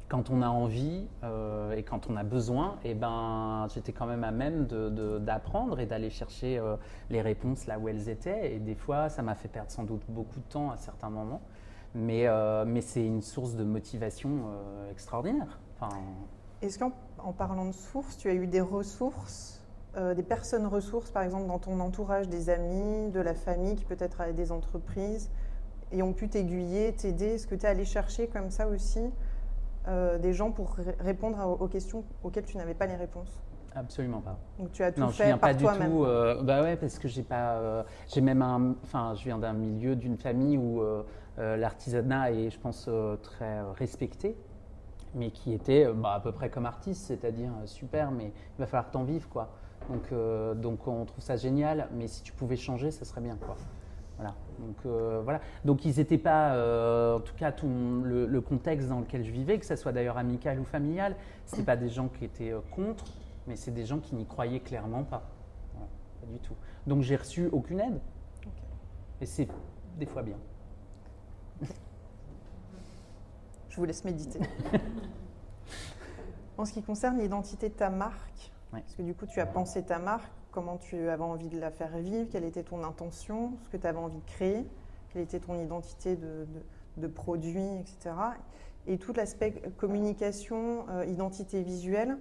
[0.08, 4.24] quand on a envie euh, et quand on a besoin, eh ben, j'étais quand même
[4.24, 4.68] à même
[5.22, 6.76] d'apprendre et d'aller chercher euh,
[7.10, 8.54] les réponses là où elles étaient.
[8.54, 11.42] Et des fois, ça m'a fait perdre sans doute beaucoup de temps à certains moments.
[11.98, 12.28] Mais,
[12.66, 14.50] mais c'est une source de motivation
[14.92, 15.62] extraordinaire.
[15.80, 15.96] Enfin,
[16.62, 19.62] Est-ce qu'en en parlant de sources, tu as eu des ressources
[20.14, 24.20] des personnes ressources, par exemple, dans ton entourage, des amis, de la famille qui peut-être
[24.20, 25.32] a des entreprises
[25.94, 27.36] et ont pu t'aiguiller, t'aider?
[27.36, 29.00] Est-ce que tu es allé chercher comme ça aussi
[29.88, 33.42] euh, des gens pour répondre aux questions auxquelles tu n'avais pas les réponses
[33.76, 34.38] Absolument pas.
[34.58, 36.06] Donc tu as tout non, fait je viens par pas du tout.
[36.06, 37.56] Euh, bah ouais, parce que j'ai pas.
[37.56, 38.76] Euh, j'ai même un.
[38.84, 40.82] Enfin, je viens d'un milieu, d'une famille où
[41.38, 42.90] l'artisanat est, je pense,
[43.22, 44.38] très respecté,
[45.14, 48.90] mais qui était bah, à peu près comme artiste, c'est-à-dire super, mais il va falloir
[48.92, 49.50] t'en vives, quoi.
[49.90, 50.14] Donc,
[50.62, 53.58] donc on trouve ça génial, mais si tu pouvais changer, ça serait bien, quoi.
[54.18, 54.36] Voilà.
[54.60, 55.42] Donc, euh, voilà.
[55.66, 59.60] Donc ils n'étaient pas, euh, en tout cas, tout le, contexte dans lequel je vivais,
[59.60, 63.06] que ce soit d'ailleurs amical ou familial, ce pas des gens qui étaient euh, contre,
[63.48, 65.24] mais c'est des gens qui n'y croyaient clairement pas.
[65.74, 66.56] pas du tout.
[66.88, 68.00] Donc j'ai reçu aucune aide.
[69.22, 69.48] Et c'est
[69.98, 70.38] des fois bien.
[73.70, 74.40] Je vous laisse méditer.
[76.58, 79.84] en ce qui concerne l'identité de ta marque, parce que du coup tu as pensé
[79.84, 83.70] ta marque, comment tu avais envie de la faire vivre, quelle était ton intention, ce
[83.70, 84.66] que tu avais envie de créer,
[85.10, 88.16] quelle était ton identité de, produit, etc.
[88.88, 92.18] Et tout l'aspect communication, euh, identité visuelle,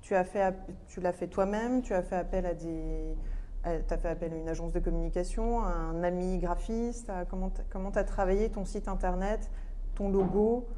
[0.00, 3.16] tu l'as fait toi-même, tu as fait appel à des,
[3.64, 7.98] tu as fait appel à une agence de communication, à un ami graphiste, comment tu
[7.98, 9.50] as travaillé ton site internet,
[9.96, 10.68] ton logo,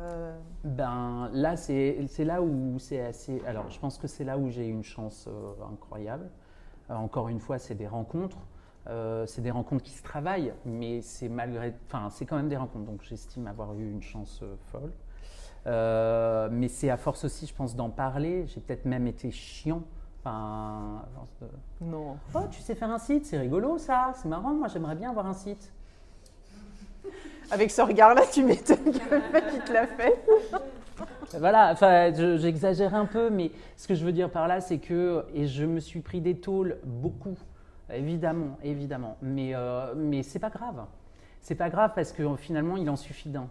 [0.00, 3.42] euh, ben là, c'est là où c'est assez.
[3.46, 6.30] Alors, je pense que c'est là où j'ai une chance euh, incroyable.
[6.90, 8.38] Euh, encore une fois, c'est des rencontres.
[9.26, 11.74] c'est des rencontres qui se travaillent, mais c'est malgré.
[11.86, 12.86] Enfin, c'est quand même des rencontres.
[12.86, 14.92] Donc, j'estime avoir eu une chance folle.
[16.50, 18.46] mais c'est à force aussi, je pense, d'en parler.
[18.46, 19.82] J'ai peut-être même été chiant.
[20.24, 21.04] Enfin,
[21.80, 22.16] Non.
[22.34, 24.54] Oh, tu sais faire un site, c'est rigolo ça, c'est marrant.
[24.54, 25.72] Moi, j'aimerais bien avoir un site.
[27.50, 30.24] Avec ce regard-là, tu m'étonnes que le mec, il te l'a fait.
[31.38, 31.74] Voilà,
[32.38, 35.64] j'exagère un peu, mais ce que je veux dire par là, c'est que, et je
[35.64, 37.36] me suis pris des tôles beaucoup,
[37.92, 40.84] évidemment, évidemment, mais, euh, mais c'est pas grave.
[41.40, 43.48] C'est pas grave parce que finalement, il en suffit d'un.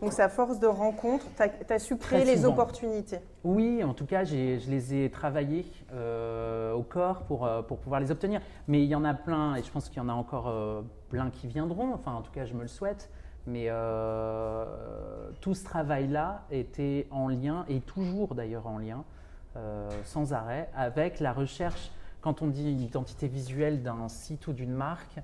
[0.00, 3.18] Donc, c'est à force de rencontres, tu as, su créer les opportunités.
[3.44, 8.00] Oui, en tout cas, je les ai travaillées euh, au corps pour, euh, pour pouvoir
[8.00, 8.42] les obtenir.
[8.68, 10.82] Mais il y en a plein, et je pense qu'il y en a encore euh,
[11.08, 11.94] plein qui viendront.
[11.94, 13.10] Enfin, en tout cas, je me le souhaite.
[13.46, 13.68] Mais
[15.40, 19.04] tout ce travail-là était en lien, et toujours d'ailleurs en lien,
[20.02, 21.92] sans arrêt, avec la recherche.
[22.22, 25.20] Quand on dit identité visuelle d'un site ou d'une marque,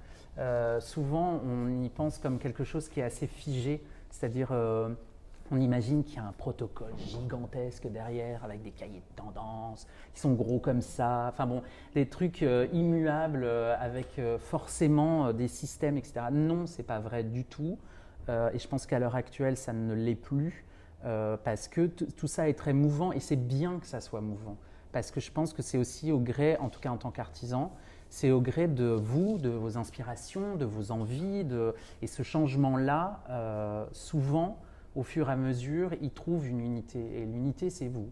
[0.78, 3.82] souvent on y pense comme quelque chose qui est assez figé
[4.12, 4.90] c'est-à-dire, euh,
[5.50, 10.20] on imagine qu'il y a un protocole gigantesque derrière avec des cahiers de tendance qui
[10.20, 11.28] sont gros comme ça.
[11.32, 11.62] Enfin bon,
[11.94, 16.26] des trucs euh, immuables euh, avec forcément des systèmes, etc.
[16.30, 17.78] Non, c'est pas vrai du tout.
[18.28, 20.64] et je pense qu'à l'heure actuelle, ça ne l'est plus
[21.02, 24.56] parce que tout ça est très mouvant et c'est bien que ça soit mouvant.
[24.92, 27.72] Parce que je pense que c'est aussi au gré, en tout cas en tant qu'artisan,
[28.12, 31.44] c'est au gré de vous, de vos inspirations, de vos envies.
[31.44, 31.74] De...
[32.02, 34.60] Et ce changement-là, souvent,
[34.94, 36.98] au fur et à mesure, il trouve une unité.
[36.98, 38.10] Et l'unité, c'est vous.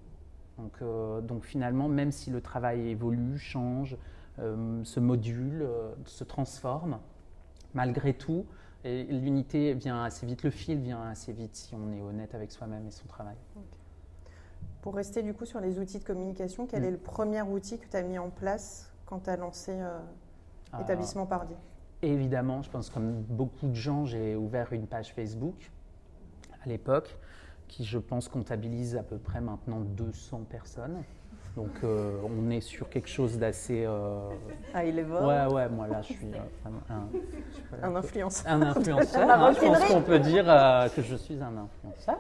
[0.59, 3.97] Donc, euh, donc, finalement, même si le travail évolue, change,
[4.39, 6.99] euh, se module, euh, se transforme,
[7.75, 8.47] malgré tout,
[8.85, 12.87] l'unité vient assez vite, le fil vient assez vite si on est honnête avec soi-même
[12.87, 13.37] et son travail.
[14.81, 16.87] Pour rester du coup sur les outils de communication, quel mm.
[16.87, 19.77] est le premier outil que tu as mis en place quand tu as lancé
[20.73, 20.81] ah.
[20.81, 21.55] Établissement Pardi
[22.01, 25.71] Évidemment, je pense comme beaucoup de gens, j'ai ouvert une page Facebook
[26.65, 27.19] à l'époque,
[27.69, 31.03] qui je pense comptabilise à peu près maintenant 200 personnes.
[31.57, 33.85] Donc euh, on est sur quelque chose d'assez.
[33.85, 34.31] Euh...
[34.73, 35.27] Ah, il est bon.
[35.27, 38.53] Ouais, ouais, moi là je suis euh, un, un, influenceur.
[38.53, 39.31] Un influenceur.
[39.31, 42.19] hein, je pense qu'on peut dire euh, que je suis un influenceur.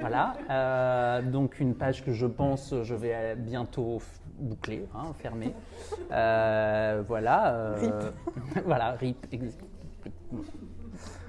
[0.00, 1.22] Voilà.
[1.22, 4.00] donc une page que je pense je vais bientôt
[4.42, 5.54] boucler, hein, fermer.
[7.08, 7.74] voilà.
[7.76, 8.64] RIP.
[8.64, 9.26] voilà, RIP.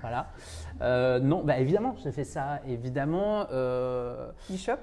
[0.02, 0.28] Voilà.
[0.82, 2.60] Euh, non, bah évidemment, j'ai fait ça.
[2.67, 3.47] Évidemment.
[3.52, 4.80] Euh, e-shop?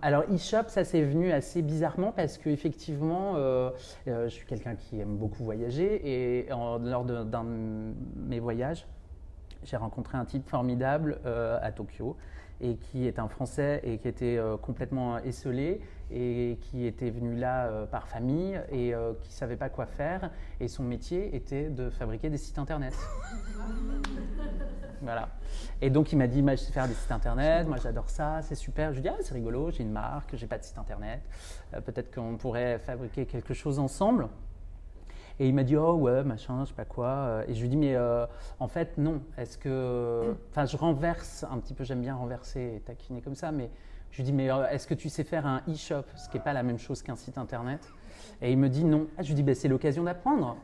[0.00, 3.70] alors e-shop, ça s'est venu assez bizarrement parce que effectivement, euh,
[4.06, 8.86] je suis quelqu'un qui aime beaucoup voyager et lors d'un de, mes voyages,
[9.64, 12.16] j'ai rencontré un type formidable à Tokyo
[12.60, 17.86] et qui est un Français et qui était complètement esselé et qui était venu là
[17.86, 22.38] par famille et qui savait pas quoi faire et son métier était de fabriquer des
[22.38, 22.94] sites internet.
[25.02, 25.28] Voilà.
[25.80, 28.54] Et donc il m'a dit, je sais faire des sites internet, moi j'adore ça, c'est
[28.54, 28.92] super.
[28.92, 31.20] Je lui ai dit, ah, c'est rigolo, j'ai une marque, j'ai pas de site internet,
[31.74, 34.28] euh, peut-être qu'on pourrait fabriquer quelque chose ensemble.
[35.38, 37.42] Et il m'a dit, oh ouais, machin, je sais pas quoi.
[37.46, 38.26] Et je lui dit, mais euh,
[38.58, 39.20] en fait, non.
[39.36, 40.34] Est-ce que.
[40.50, 43.70] Enfin, je renverse un petit peu, j'aime bien renverser et taquiner comme ça, mais
[44.10, 46.42] je lui dis, mais euh, est-ce que tu sais faire un e-shop Ce qui n'est
[46.42, 47.86] pas la même chose qu'un site internet?
[48.40, 49.08] Et il me dit, non.
[49.18, 50.56] Ah, je lui dis, ben, c'est l'occasion d'apprendre.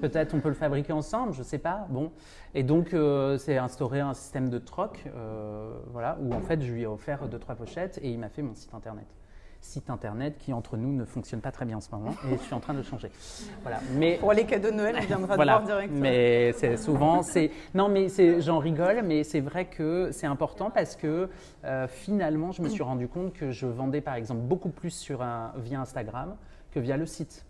[0.00, 1.86] Peut-être on peut le fabriquer ensemble, je ne sais pas.
[1.88, 2.12] Bon.
[2.54, 6.70] Et donc, euh, c'est instauré un système de troc, euh, voilà, où en fait, je
[6.70, 9.06] lui ai offert deux, trois pochettes et il m'a fait mon site internet.
[9.64, 12.42] Site internet qui, entre nous, ne fonctionne pas très bien en ce moment et je
[12.42, 13.10] suis en train de le changer.
[13.62, 13.80] Voilà.
[13.94, 15.52] Mais, Pour les cadeaux de Noël, on viendra voilà.
[15.54, 16.00] voir directement.
[16.00, 17.50] Mais c'est souvent, c'est.
[17.74, 18.08] Non, mais
[18.40, 21.30] j'en rigole, mais c'est vrai que c'est important parce que
[21.64, 25.22] euh, finalement, je me suis rendu compte que je vendais, par exemple, beaucoup plus sur
[25.22, 26.36] un, via Instagram
[26.70, 27.46] que via le site.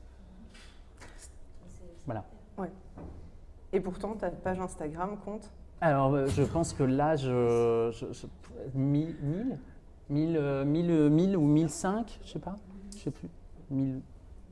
[2.07, 2.25] Voilà.
[2.57, 2.71] Ouais.
[3.73, 5.51] Et pourtant, ta page Instagram compte?
[5.81, 7.91] Alors, euh, je pense que là, je,
[8.73, 9.59] 1000,
[10.11, 12.57] 1000, 1000, ou 1005, je sais pas,
[12.93, 13.29] je sais plus.
[13.71, 14.01] 1000.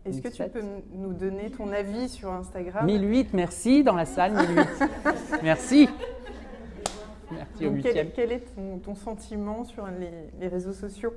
[0.05, 0.63] Est-ce que tu peux
[0.95, 2.87] nous donner ton avis sur Instagram?
[2.87, 4.69] 1008, merci dans la salle, 1008.
[5.43, 5.89] merci.
[7.31, 8.45] Merci au quel, quel, est
[8.85, 11.15] ton, sentiment sur les réseaux sociaux?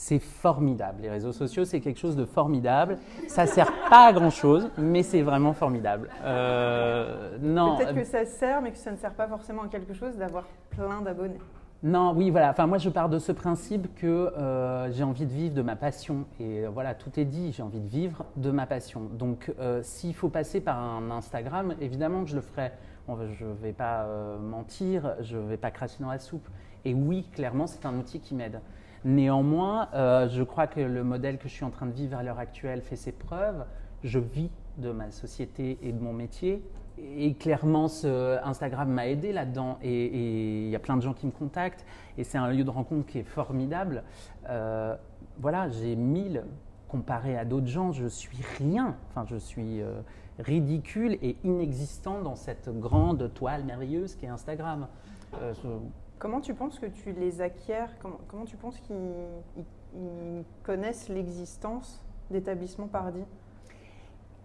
[0.00, 1.02] C'est formidable.
[1.02, 2.98] Les réseaux sociaux, c'est quelque chose de formidable.
[3.26, 6.08] Ça ne sert pas à grand-chose, mais c'est vraiment formidable.
[6.22, 7.76] Euh, non.
[7.76, 10.44] Peut-être que ça sert, mais que ça ne sert pas forcément à quelque chose d'avoir
[10.70, 11.40] plein d'abonnés.
[11.82, 12.50] Non, oui, voilà.
[12.50, 15.76] Enfin, moi, je pars de ce principe que euh, j'ai envie de vivre de ma
[15.76, 16.26] passion.
[16.40, 17.52] Et euh, voilà, tout est dit.
[17.52, 19.02] J'ai envie de vivre de ma passion.
[19.12, 22.72] Donc, s'il faut passer par un Instagram, évidemment que je le ferai.
[23.08, 24.06] je ne vais pas
[24.40, 26.48] mentir, je ne vais pas cracher dans la soupe.
[26.84, 28.60] Et oui, clairement, c'est un outil qui m'aide.
[29.04, 32.22] Néanmoins, euh, je crois que le modèle que je suis en train de vivre à
[32.22, 33.64] l'heure actuelle fait ses preuves.
[34.02, 36.62] Je vis de ma société et de mon métier.
[37.16, 37.88] Et clairement,
[38.44, 39.78] Instagram m'a aidé là-dedans.
[39.82, 41.84] Et il y a plein de gens qui me contactent.
[42.16, 44.04] Et c'est un lieu de rencontre qui est formidable.
[44.48, 44.96] Euh,
[45.38, 46.44] voilà, j'ai 1000
[46.88, 47.92] comparé à d'autres gens.
[47.92, 48.96] Je suis rien.
[49.08, 50.00] Enfin, je suis euh,
[50.38, 54.86] ridicule et inexistant dans cette grande toile merveilleuse qui est Instagram.
[56.18, 57.86] Comment tu penses que tu les acquiers?
[58.28, 63.22] Comment, tu penses qu'ils connaissent l'existence d'établissements Pardi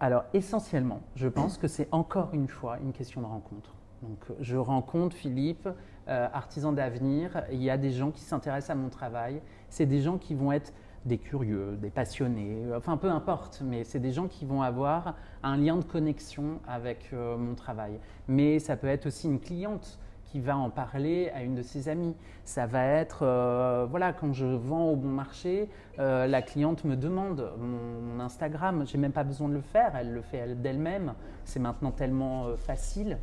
[0.00, 3.74] Alors essentiellement, je pense que c'est encore une fois une question de rencontre.
[4.02, 5.68] Donc, je rencontre Philippe,
[6.08, 7.42] euh, artisan d'avenir.
[7.50, 9.40] Il y a des gens qui s'intéressent à mon travail.
[9.70, 10.74] C'est des gens qui vont être
[11.06, 15.58] des curieux, des passionnés, enfin peu importe, mais c'est des gens qui vont avoir un
[15.58, 17.98] lien de connexion avec euh, mon travail.
[18.26, 19.98] Mais ça peut être aussi une cliente
[20.34, 22.16] qui va en parler à une de ses amies.
[22.44, 25.68] Ça va être, euh, voilà, quand je vends au bon marché,
[26.00, 28.84] euh, la cliente me demande mon, Instagram.
[28.84, 31.14] J'ai même pas besoin de le faire, elle le fait d'elle-même.
[31.44, 33.18] C'est maintenant tellement euh, facile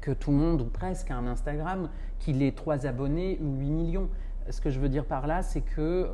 [0.00, 1.88] que tout le monde, ou presque, a un Instagram,
[2.20, 4.08] qu'il ait 3 abonnés ou 8 millions.
[4.48, 6.08] Ce que je veux dire par là, c'est que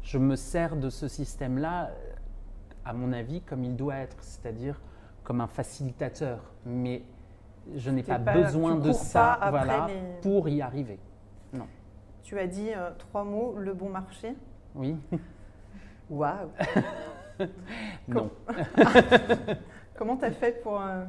[0.00, 1.90] je me sers de ce système-là,
[2.86, 4.80] à mon avis, comme il doit être, c'est-à-dire
[5.24, 6.40] comme un facilitateur.
[6.64, 7.02] Mais
[7.74, 9.88] je n'ai pas, besoin de ça voilà,
[10.22, 10.98] pour y arriver.
[11.52, 11.66] Non.
[12.22, 14.34] Tu as dit euh, trois mots, le bon marché
[14.74, 14.96] Oui.
[16.10, 16.50] Waouh
[18.08, 18.30] Non.
[19.96, 21.04] Comment tu as fait pour euh,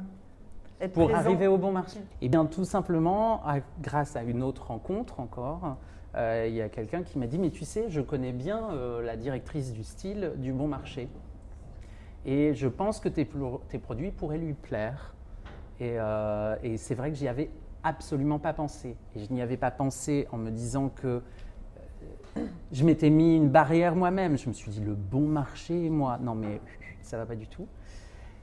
[0.80, 3.42] être Pour arriver au bon marché Eh bien, tout simplement,
[3.80, 5.76] grâce à une autre rencontre encore,
[6.16, 8.70] euh, il y a quelqu'un qui m'a dit Mais tu sais, je connais bien
[9.02, 11.08] la directrice du style du bon marché.
[12.24, 13.26] Et je pense que tes,
[13.68, 15.14] tes produits pourraient lui plaire.
[15.80, 17.50] Euh, et, c'est vrai que j'y avais
[17.82, 18.96] absolument pas pensé.
[19.14, 21.22] Et je n'y avais pas pensé en me disant que
[22.36, 24.36] euh, je m'étais mis une barrière moi-même.
[24.36, 26.60] Je me suis dit le bon marché, moi, non mais
[27.02, 27.66] ça va pas du tout.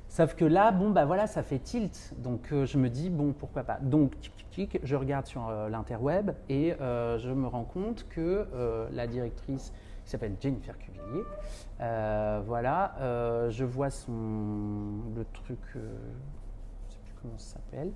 [0.08, 2.14] Sauf que là, bon, bah voilà, ça fait tilt.
[2.18, 3.80] Donc euh, je me dis, bon, pourquoi pas.
[3.82, 8.48] Donc, tic, tic, tic, je regarde sur l'interweb et je me rends compte que
[8.94, 9.74] la directrice,
[10.06, 11.24] qui s'appelle Jennifer Cuvillier,
[12.46, 12.96] voilà,
[13.50, 14.14] je vois son,
[15.14, 15.60] le truc
[17.26, 17.92] comment ça s'appelle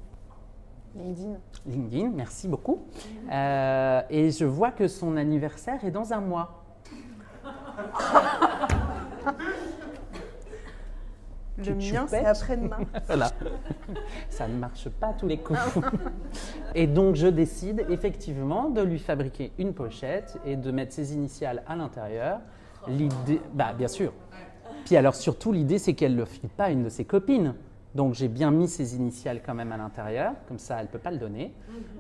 [0.96, 1.38] LinkedIn.
[1.68, 2.88] LinkedIn, merci beaucoup.
[3.32, 6.64] Euh, et je vois que son anniversaire est dans un mois.
[11.58, 12.80] Le mien, c'est après-demain.
[13.06, 13.32] voilà.
[14.30, 15.60] Ça ne marche pas tous les coups.
[16.74, 21.62] et donc, je décide effectivement de lui fabriquer une pochette et de mettre ses initiales
[21.68, 22.40] à l'intérieur.
[22.88, 24.14] L'idée, bah, bien sûr.
[24.86, 27.54] Puis alors, surtout, l'idée, c'est qu'elle ne le file pas à une de ses copines.
[27.96, 31.00] Donc j'ai bien mis ses initiales quand même à l'intérieur, comme ça elle ne peut
[31.00, 31.54] pas le donner,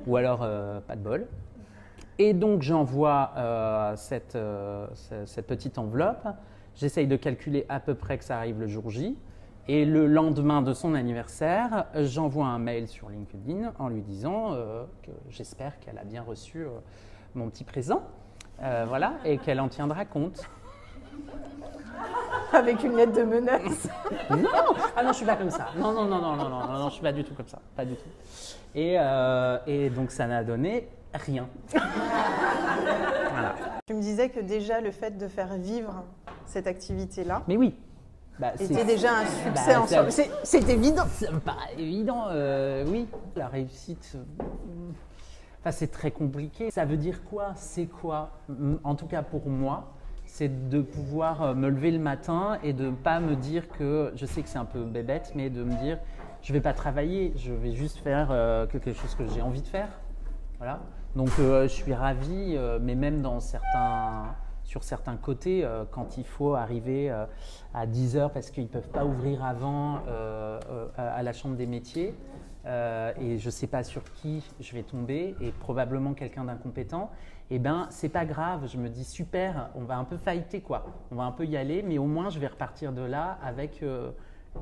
[0.06, 1.28] ou alors euh, pas de bol.
[2.20, 4.88] Et donc j'envoie euh, cette, euh,
[5.26, 6.28] cette, petite enveloppe,
[6.76, 9.18] j'essaye de calculer à peu près que ça arrive le jour J,
[9.68, 14.56] et le lendemain de son anniversaire, j'envoie un mail sur LinkedIn en lui disant
[15.04, 16.66] que j'espère qu'elle a bien reçu
[17.36, 18.02] mon petit présent,
[18.58, 20.50] voilà, et qu'elle en tiendra compte.
[22.54, 23.88] Avec une lettre de menace.
[24.30, 24.50] non,
[24.96, 25.68] ah non, je suis pas comme ça.
[25.78, 27.60] Non, non, non, non, non, non, non, non, je suis pas du tout comme ça,
[27.76, 28.10] pas du tout.
[28.76, 31.48] Et, euh, et donc ça n'a donné rien.
[31.72, 33.56] voilà.
[33.88, 36.04] Tu me disais que déjà le fait de faire vivre
[36.46, 37.44] cette activité-là.
[37.48, 37.76] Mais oui.
[38.40, 40.26] Bah, c'était déjà un succès bah, en soi.
[40.44, 41.04] C'est évident.
[41.12, 43.08] C'est pas évident, euh, oui.
[43.36, 44.14] La réussite.
[44.16, 44.92] Euh,
[45.60, 46.72] enfin, c'est très compliqué.
[46.72, 47.54] Ça veut dire quoi?
[47.56, 48.32] C'est quoi?
[48.84, 49.92] En tout cas pour moi,
[50.30, 54.14] c'est de pouvoir euh, me lever le matin et de ne pas me dire que,
[54.16, 55.98] je sais que c'est un peu bébête, mais de me dire,
[56.42, 59.62] je ne vais pas travailler, je vais juste faire euh, quelque chose que j'ai envie
[59.62, 59.90] de faire.
[60.60, 60.80] Voilà.
[61.16, 63.28] Donc euh, je suis ravi, mais même
[64.64, 67.10] sur certains côtés, quand il faut arriver
[67.74, 70.00] à 10 heures parce qu'ils ne peuvent pas ouvrir avant
[70.96, 72.14] à la chambre des métiers,
[72.66, 77.10] et je ne sais pas sur qui je vais tomber, et probablement quelqu'un d'incompétent,
[77.52, 78.68] eh ben c'est pas grave.
[78.72, 80.86] Je me dis super, on va un peu fighter quoi.
[81.12, 83.82] On va un peu y aller, mais au moins je vais repartir de là avec
[83.84, 84.12] euh,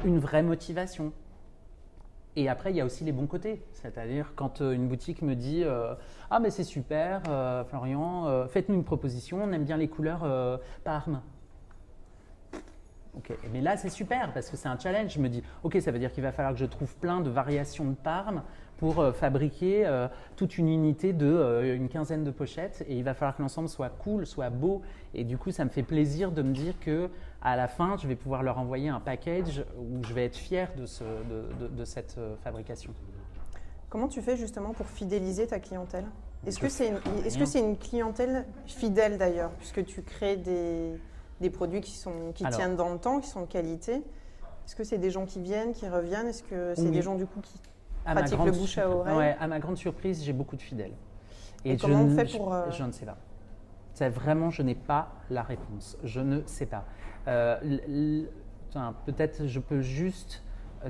[0.05, 1.11] une vraie motivation.
[2.35, 3.63] Et après, il y a aussi les bons côtés.
[3.73, 5.95] C'est-à-dire quand euh, une boutique me dit euh,
[6.29, 7.23] Ah, mais c'est super,
[7.67, 11.21] Florian, faites-nous une proposition, on aime bien les couleurs Parme.
[13.53, 15.13] Mais là c'est super parce que c'est un challenge.
[15.13, 17.29] Je me dis Ok, ça veut dire qu'il va falloir que je trouve plein de
[17.29, 18.43] variations de Parme
[18.77, 22.85] pour euh, fabriquer euh, toute une unité de euh, une quinzaine de pochettes.
[22.87, 24.81] Et il va falloir que l'ensemble soit cool, soit beau.
[25.13, 27.09] Et du coup ça me fait plaisir de me dire que
[27.41, 30.69] à la fin je vais pouvoir leur envoyer un package où je vais être fier
[30.77, 32.93] de, ce, de, cette fabrication.
[33.89, 36.05] Comment tu fais justement pour fidéliser ta clientèle?
[36.45, 39.51] Est-ce que c'est une, est -ce c'est une clientèle fidèle d'ailleurs?
[39.59, 40.99] Puisque tu crées des,
[41.41, 43.93] des produits qui, sont, qui tiennent dans le temps, qui sont de qualité
[44.65, 46.27] Est-ce que c'est des gens qui viennent, qui reviennent?
[46.27, 47.53] Est-ce que c'est des gens du coup qui
[48.05, 49.35] à ma grande bouche à oreille?
[49.39, 50.93] à ma grande surprise, j'ai beaucoup de fidèles.
[51.65, 52.55] Et, comment on fait pour.
[52.71, 53.17] Je, ne sais pas.
[53.93, 55.97] C'est vraiment, je n'ai pas la réponse.
[56.03, 56.85] Je ne sais pas.
[57.27, 58.23] Euh,
[59.05, 60.43] peut-être je peux juste
[60.85, 60.89] euh,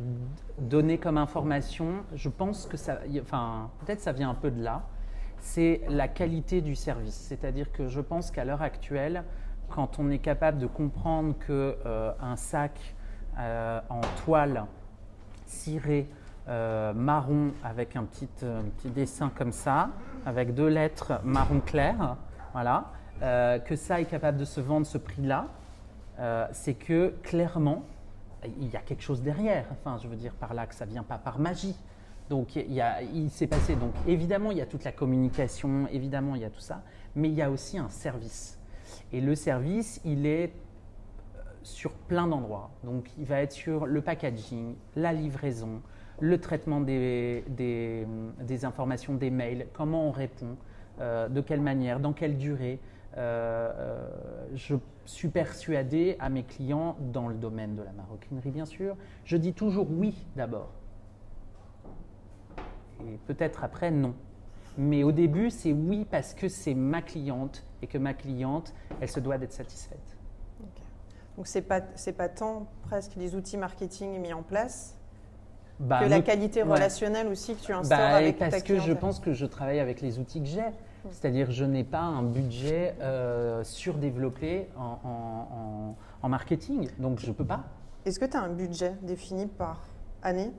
[0.59, 2.03] donner comme information.
[2.13, 2.99] Je pense que ça.
[3.21, 4.83] Enfin, peut-être ça vient un peu de là.
[5.39, 7.15] C'est la qualité du service.
[7.15, 9.23] C'est-à-dire que je pense qu'à l'heure actuelle,
[9.69, 12.95] quand on est capable de comprendre que euh, un sac
[13.37, 14.65] en toile
[15.45, 16.07] ciré
[16.49, 19.89] euh, marron avec un petit, euh, petit, dessin comme ça,
[20.25, 22.15] avec deux lettres marron clair,
[22.53, 22.85] voilà,
[23.21, 25.47] euh, que ça est capable de se vendre ce prix-là,
[26.51, 27.83] c'est que clairement,
[28.59, 29.65] il y a quelque chose derrière.
[29.71, 31.75] Enfin, je veux dire par là que ça vient pas par magie.
[32.27, 33.75] Donc, il, il s'est passé.
[33.75, 36.81] Donc, évidemment, il y a toute la communication, évidemment, il y a tout ça,
[37.15, 38.56] mais il y a aussi un service.
[39.11, 40.51] Et le service, il est
[41.63, 42.71] sur plein d'endroits.
[42.83, 45.81] Donc, il va être sur le packaging, la livraison,
[46.19, 48.07] le traitement des, des,
[48.41, 50.55] des informations, des mails, comment on répond,
[50.99, 52.79] euh, de quelle manière, dans quelle durée.
[53.17, 54.07] Euh, euh,
[54.55, 54.75] je
[55.05, 58.95] suis persuadé à mes clients dans le domaine de la maroquinerie, bien sûr.
[59.25, 60.71] Je dis toujours oui d'abord.
[63.01, 64.15] Et peut-être après non.
[64.77, 69.09] Mais au début, c'est oui parce que c'est ma cliente et que ma cliente, elle
[69.09, 69.99] se doit d'être satisfaite.
[71.35, 74.95] Donc c'est pas c'est pas tant presque les outils marketing mis en place
[75.79, 76.71] Bah, que la qualité ouais.
[76.73, 79.79] relationnelle aussi que tu instaures Bah, avec parce ta que je pense que je travaille
[79.79, 80.63] avec les outils que j'ai.
[81.11, 86.89] C'est-à-dire je n'ai pas un budget euh, surdéveloppé en, en- en- en marketing.
[86.97, 87.63] Donc je ne peux pas.
[88.05, 89.81] Est-ce que tu as un budget défini par
[90.23, 90.51] année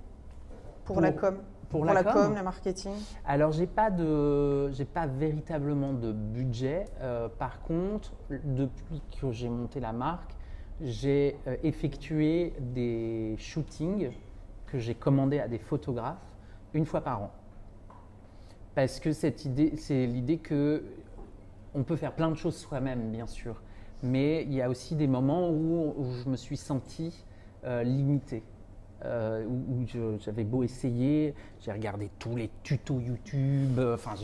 [0.84, 1.38] pour, Pour- la com?
[1.68, 2.92] Pour la com com, le marketing
[3.24, 6.86] Alors j'ai pas de, j'ai pas véritablement de budget.
[7.00, 10.32] Euh, par contre, depuis que j'ai monté la marque,
[10.80, 14.10] j'ai euh, effectué des shootings
[14.66, 16.16] que j'ai commandés à des photographes
[16.74, 17.30] une fois par an.
[18.74, 20.84] Parce que cette idée, c'est l'idée que
[21.74, 23.60] on peut faire plein de choses soi-même, bien sûr,
[24.02, 27.24] mais il y a aussi des moments où, où je me suis senti
[27.64, 28.42] euh, limité.
[29.05, 29.86] Euh, où
[30.18, 34.14] j'avais beau essayer, j'ai regardé tous les tutos YouTube, euh, enfin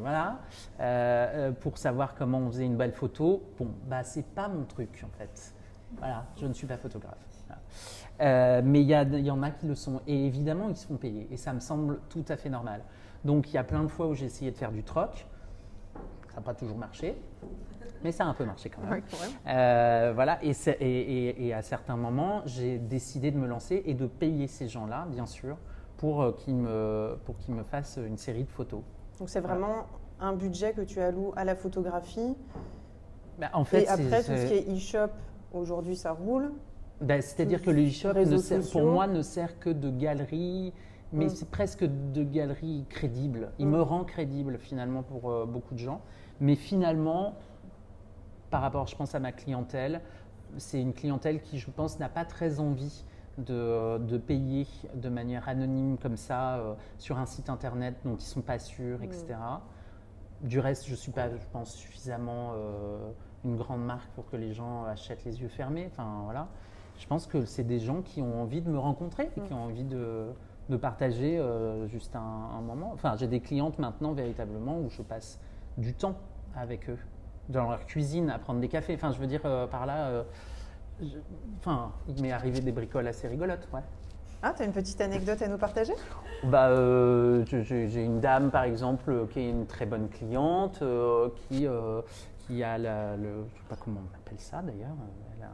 [0.00, 0.40] voilà,
[0.80, 3.44] euh, pour savoir comment on faisait une belle photo.
[3.56, 5.54] Bon, bah c'est pas mon truc en fait.
[5.98, 7.14] Voilà, je ne suis pas photographe.
[8.18, 11.28] Mais il y, y en a qui le sont et évidemment ils se font payer
[11.30, 12.82] et ça me semble tout à fait normal.
[13.24, 15.26] Donc il y a plein de fois où j'ai essayé de faire du troc,
[16.32, 17.14] ça n'a pas toujours marché,
[18.02, 18.90] mais ça a un peu marché quand même.
[18.92, 19.30] Ouais, quand même.
[19.54, 23.92] Euh, voilà, et, et- et- et à certains moments, j'ai décidé de me lancer et
[23.94, 25.58] de payer ces gens-là, bien sûr,
[25.98, 28.80] pour euh, qu'ils me, pour qu'ils me fassent une série de photos.
[29.18, 29.86] Donc c'est vraiment
[30.20, 32.34] un budget que tu alloues à la photographie.
[33.38, 35.10] Bah, en fait, et après, tout ce qui est e-shop,
[35.52, 36.52] aujourd'hui, ça roule.
[37.00, 38.14] bah, c'est-à-dire que le e-shop,
[38.72, 40.72] pour moi, ne sert que de galerie,
[41.12, 41.30] mais Mm.
[41.30, 43.50] c'est presque de galerie crédible.
[43.58, 43.70] Il Mm.
[43.70, 46.00] me rend crédible finalement pour euh, beaucoup de gens,
[46.40, 47.34] mais finalement,
[48.50, 50.00] par rapport, je pense, à ma clientèle,
[50.58, 53.04] c'est une clientèle qui, je pense, n'a pas très envie
[53.38, 58.16] de, de payer de manière anonyme comme ça euh, sur un site internet dont ils
[58.16, 59.36] ne sont pas sûrs, etc.
[60.42, 63.10] Du reste, je ne suis pas, je pense, suffisamment euh,
[63.44, 65.88] une grande marque pour que les gens achètent les yeux fermés.
[65.90, 66.48] Enfin, voilà.
[66.98, 69.64] Je pense que c'est des gens qui ont envie de me rencontrer et qui ont
[69.64, 70.26] envie de,
[70.68, 72.90] de partager euh, juste un, un moment.
[72.94, 75.38] Enfin, j'ai des clientes maintenant véritablement où je passe
[75.76, 76.14] du temps
[76.56, 76.98] avec eux
[77.48, 78.94] dans leur cuisine à prendre des cafés.
[78.94, 80.22] Enfin, je veux dire euh, par là, euh,
[81.00, 81.18] je-
[81.58, 83.80] enfin, il m'est arrivé des bricoles assez rigolotes, ouais.
[84.42, 85.92] Ah, tu as une petite anecdote à nous partager?
[86.44, 86.68] Bah,
[87.44, 90.82] j'ai une dame, par exemple, qui est une très bonne cliente,
[91.48, 91.66] qui,
[92.40, 94.88] qui a la, le, je sais pas comment on appelle ça d'ailleurs.
[95.42, 95.46] a-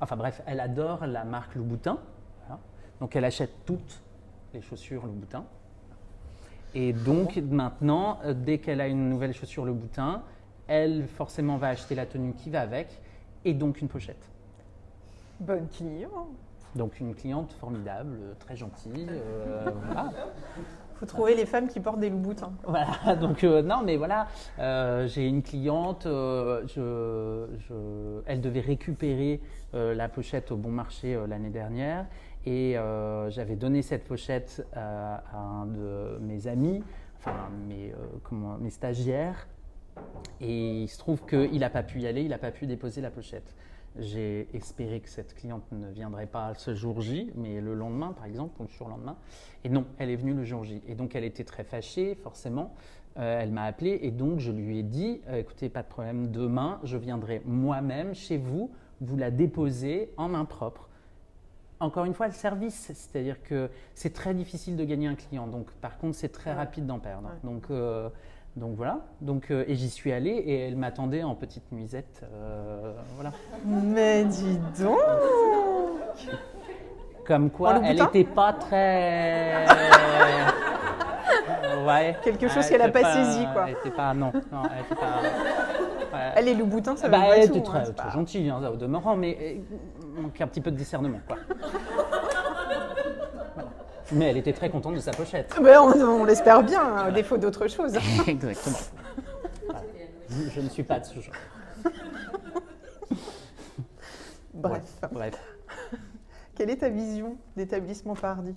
[0.00, 1.98] enfin bref, elle adore la marque Louboutin.
[2.46, 2.60] voilà.
[3.00, 4.00] Donc elle achète toutes
[4.56, 5.44] les chaussures Louboutin.
[6.74, 10.22] Et donc maintenant, euh, dès qu'elle a une nouvelle chaussure Louboutin,
[10.66, 12.88] elle forcément va acheter la tenue qui va avec
[13.44, 14.30] et donc une pochette.
[15.40, 16.28] Bonne client.
[16.74, 19.06] Donc une cliente formidable, euh, très gentille.
[19.10, 20.10] euh, voilà.
[20.96, 22.52] faut trouver les femmes qui portent des loups-boutins.
[22.64, 24.26] Voilà, donc euh, non, mais voilà,
[24.58, 29.40] euh, j'ai une cliente, je, je- elle devait récupérer
[29.72, 32.06] la pochette au bon marché l'année dernière
[32.46, 36.82] et euh, j'avais donné cette pochette à, à un de mes amis,
[37.18, 39.46] enfin mes, euh, mes stagiaires,
[40.40, 43.00] et il se trouve qu'il n'a pas pu y aller, il n'a pas pu déposer
[43.00, 43.54] la pochette.
[43.98, 48.26] J'ai espéré que cette cliente ne viendrait pas ce jour J, mais le lendemain, par
[48.26, 49.16] exemple, ou le surlendemain.
[49.64, 50.82] Et non, elle est venue le jour J.
[50.86, 52.74] Et donc, elle était très fâchée, forcément.
[53.18, 56.30] Euh, elle m'a appelé et donc je lui ai dit euh, écoutez, pas de problème,
[56.30, 58.70] demain, je viendrai moi-même chez vous,
[59.00, 60.85] vous la déposer en main propre.
[61.78, 65.46] Encore une fois, le service, c'est-à-dire que c'est très difficile de gagner un client.
[65.46, 66.56] Donc, par contre, c'est très Ouais.
[66.56, 67.28] rapide d'en perdre.
[67.28, 67.34] Ouais.
[67.50, 68.08] Donc, euh,
[68.56, 69.00] donc voilà.
[69.20, 72.22] Donc, euh, et j'y suis allé et elle m'attendait en petite nuisette.
[72.32, 73.32] euh, voilà.
[73.66, 74.98] Mais dis donc
[77.26, 79.66] Comme quoi, Louboutin elle n'était pas très.
[81.86, 82.16] ouais.
[82.22, 83.64] Quelque chose Elle qu'elle a était pas saisi, quoi.
[83.68, 84.14] Elle était pas.
[84.14, 85.20] Non, non, elle était pas.
[86.16, 86.32] ouais.
[86.36, 88.76] Elle est loup-boutin, ça Bah, veut pas elle était hein, très, très gentille, hein, au
[88.76, 89.60] demeurant, mais
[90.22, 91.36] manquait un petit peu de discernement, quoi.
[93.54, 93.68] Voilà.
[94.12, 95.54] Mais elle était très contente de sa pochette.
[95.62, 97.94] Ben, on, on l'espère bien, à défaut d'autre chose.
[98.26, 98.76] Exactement.
[99.64, 99.80] Voilà.
[100.30, 101.34] Je, je ne suis pas de ce genre.
[104.54, 105.34] Bref, Bref.
[106.54, 108.54] quelle est ta vision d'établissement Pardi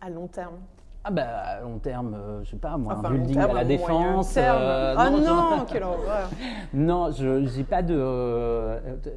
[0.00, 0.54] à long terme?
[1.02, 3.54] Ah bah à long terme, euh, je sais pas moi, Enfin, un building terme, à
[3.54, 4.34] la défense.
[4.36, 6.28] euh, Ah non, quelle horreur
[6.74, 7.26] Non, je
[7.56, 7.96] n'ai pas de.
[7.98, 9.12] euh, de-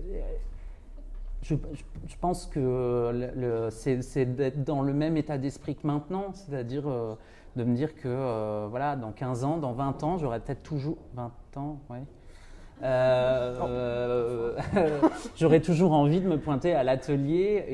[1.43, 1.55] je,
[2.19, 7.15] pense que c'est d'être dans le même état d'esprit que maintenant, c'est-à-dire euh,
[7.55, 10.97] de me dire que euh, voilà, dans 15 ans, dans 20 ans, j'aurai peut-être toujours
[11.15, 12.03] 20 ans, ouais.
[12.83, 14.55] Euh,
[15.35, 17.65] j'aurais toujours envie de me pointer à l'atelier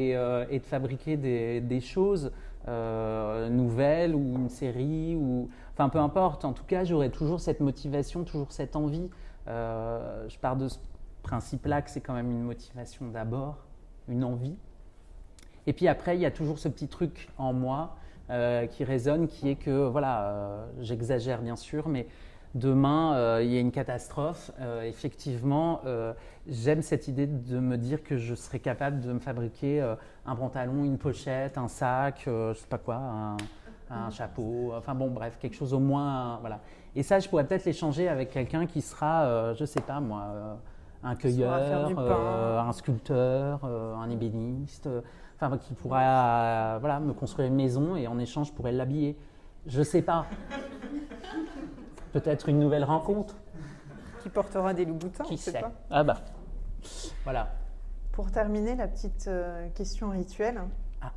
[0.49, 2.31] et, de fabriquer des, des choses
[2.67, 6.43] nouvelles ou une série ou enfin peu importe.
[6.43, 9.09] En tout cas, j'aurais toujours cette motivation, toujours cette envie.
[9.47, 10.77] je pars de ce
[11.27, 13.57] principe-là que c'est quand même une motivation d'abord,
[14.07, 14.55] une envie.
[15.67, 17.97] Et puis après, il y a toujours ce petit truc en moi
[18.29, 22.07] euh, qui résonne, qui est que, voilà, euh, j'exagère bien sûr, mais
[22.55, 24.51] demain, euh, il y a une catastrophe.
[24.83, 25.81] effectivement,
[26.47, 29.81] j'aime cette idée de me dire que je serais capable de me fabriquer
[30.25, 33.37] un pantalon, une pochette, un sac, je sais pas quoi, un,
[33.89, 36.61] un chapeau, enfin bon, bref, quelque chose au moins, voilà.
[36.95, 40.57] Et ça, je pourrais peut-être l'échanger avec quelqu'un qui sera, je sais pas moi
[41.03, 41.53] un cueilleur,
[41.97, 45.01] euh, un sculpteur, euh, un ébéniste, euh,
[45.39, 49.17] enfin qui pourra voilà, me construire une maison et en échange je pourrais l'habiller.
[49.65, 50.25] Je sais pas.
[52.13, 53.35] Peut-être une nouvelle rencontre.
[54.23, 55.71] Qui portera des loups-boutins, Qui sait pas.
[55.89, 56.17] Ah bah,
[57.23, 57.53] voilà.
[58.11, 59.29] Pour terminer, la petite
[59.75, 60.61] question rituelle.
[61.01, 61.11] Ah.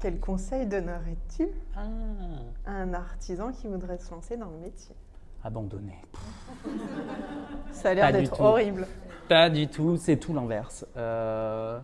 [0.00, 1.82] Quel conseil donnerais-tu ah.
[2.66, 4.96] à un artisan qui voudrait se lancer dans le métier?
[5.48, 5.98] Abandonné.
[7.72, 8.86] Ça a l'air d'être horrible.
[9.28, 10.86] Pas du tout, c'est tout l'inverse.
[10.96, 11.78] Euh,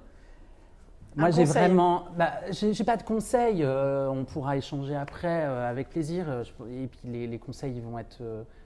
[1.16, 2.04] moi, j'ai vraiment.
[2.16, 3.62] Bah, j'ai pas de conseils.
[3.62, 6.26] Euh, on pourra échanger après euh, avec plaisir.
[6.70, 8.22] Et puis les, les conseils vont être.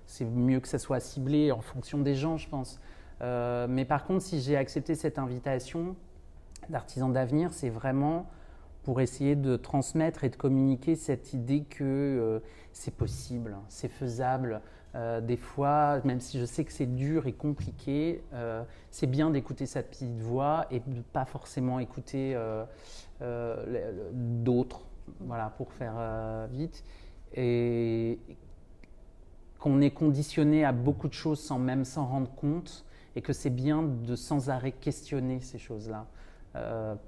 [0.07, 2.81] c'est mieux que ça soit ciblé en fonction des gens, je pense.
[3.21, 5.95] mais par contre, si j'ai accepté cette invitation
[6.71, 8.27] d'artisan d'avenir, c'est vraiment
[8.83, 12.41] pour essayer de transmettre et de communiquer cette idée que
[12.73, 14.63] c'est possible, c'est faisable.
[14.95, 19.31] Euh, des fois, même si je sais que c'est dur et compliqué, euh, c'est bien
[19.31, 22.65] d'écouter sa petite voix et de pas forcément écouter euh,
[24.13, 24.87] d'autres,
[25.21, 26.85] voilà, pour faire vite.
[27.35, 28.19] Et
[29.59, 32.85] qu'on est conditionné à beaucoup de choses sans même s'en rendre compte
[33.17, 36.07] et que c'est bien de sans arrêt questionner ces choses-là.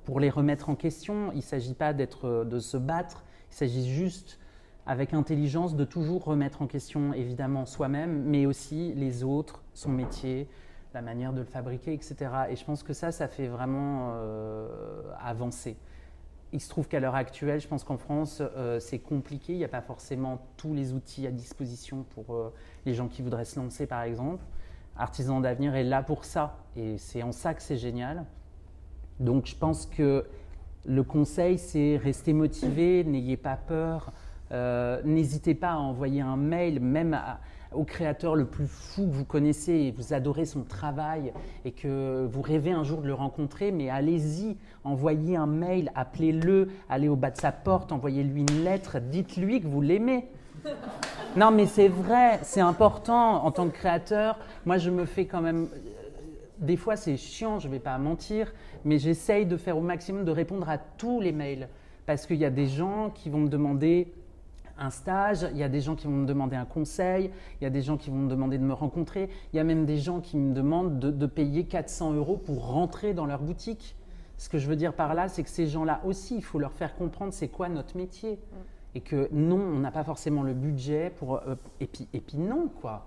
[0.05, 3.89] pour les remettre en question, il ne s'agit pas d'être, de se battre, il s'agit
[3.89, 4.39] juste
[4.87, 10.49] avec intelligence de toujours remettre en question évidemment soi-même, mais aussi les autres, son métier,
[10.95, 12.17] la manière de le fabriquer, etc.
[12.51, 15.77] Et je pense que ça, ça fait vraiment euh, avancer.
[16.53, 19.53] Il se trouve qu'à l'heure actuelle, je pense qu'en France, euh, c'est compliqué.
[19.53, 22.53] Il n'y a pas forcément tous les outils à disposition pour euh,
[22.87, 24.43] les gens qui voudraient se lancer, par exemple.
[24.97, 26.57] Artisan d'avenir est là pour ça.
[26.77, 28.25] Et c'est en ça que c'est génial.
[29.21, 30.27] Donc je pense que
[30.87, 34.13] le conseil, c'est rester motivé, n'ayez pas peur.
[34.53, 37.19] Euh, n'hésitez pas à envoyer un mail, même
[37.73, 41.33] au créateur le plus fou que vous connaissez et vous adorez son travail
[41.65, 46.69] et que vous rêvez un jour de le rencontrer, mais allez-y, envoyez un mail, appelez-le,
[46.89, 50.29] allez au bas de sa porte, envoyez-lui une lettre, dites-lui que vous l'aimez.
[51.37, 54.37] Non, mais c'est vrai, c'est important en tant que créateur.
[54.67, 55.69] Moi, je me fais quand même.
[56.59, 58.53] Des fois, c'est chiant, je ne vais pas mentir,
[58.85, 61.69] mais j'essaye de faire au maximum de répondre à tous les mails.
[62.05, 64.13] Parce qu'il y a des gens qui vont me demander
[64.81, 67.67] un stage, il y a des gens qui vont me demander un conseil, il y
[67.67, 69.99] a des gens qui vont me demander de me rencontrer, il y a même des
[69.99, 73.95] gens qui me demandent de, payer 400 euros pour rentrer dans leur boutique.
[74.39, 76.73] Ce que je veux dire par là, c'est que ces gens-là aussi, il faut leur
[76.73, 78.33] faire comprendre c'est quoi notre métier.
[78.33, 78.57] Mm.
[78.97, 81.37] Et que non, on n'a pas forcément le budget pour...
[81.37, 83.07] Euh, et, puis, et puis non, quoi.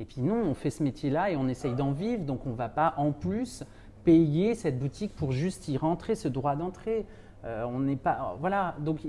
[0.00, 2.56] Et puis non, on fait ce métier-là et on essaye d'en vivre, donc on ne
[2.56, 3.62] va pas en plus
[4.02, 7.04] payer cette boutique pour juste y rentrer, ce droit d'entrée.
[7.44, 8.36] Euh, on n'est pas...
[8.40, 9.04] Voilà, donc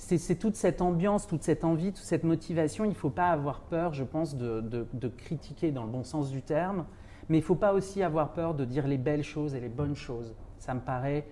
[0.00, 2.84] c'est toute cette ambiance, toute cette envie, toute cette motivation.
[2.84, 6.42] Il ne faut pas avoir peur, je pense, de, critiquer dans le bon sens du
[6.42, 6.86] terme,
[7.28, 9.68] mais il ne faut pas aussi avoir peur de dire les belles choses et les
[9.68, 10.34] bonnes choses.
[10.58, 11.26] Ça me paraît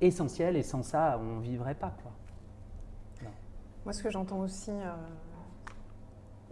[0.00, 1.94] essentiel et sans ça, on ne vivrait pas.
[2.02, 2.12] Quoi.
[3.84, 4.94] Moi, ce que j'entends aussi euh,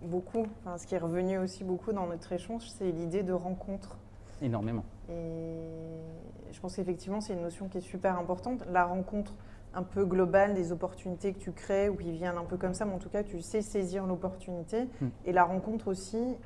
[0.03, 0.47] beaucoup,
[0.77, 3.97] ce qui est revenu aussi beaucoup dans notre échange, c'est l'idée de rencontre.
[4.43, 4.85] Énormément.
[5.09, 8.63] Et je pense qu'effectivement, c'est une notion qui est super importante.
[8.71, 9.35] La rencontre
[9.75, 12.85] un peu global des opportunités que tu crées ou qui viennent un peu comme ça,
[12.85, 15.09] mais en tout cas, tu sais saisir l'opportunité hmm.
[15.25, 16.37] et la rencontre aussi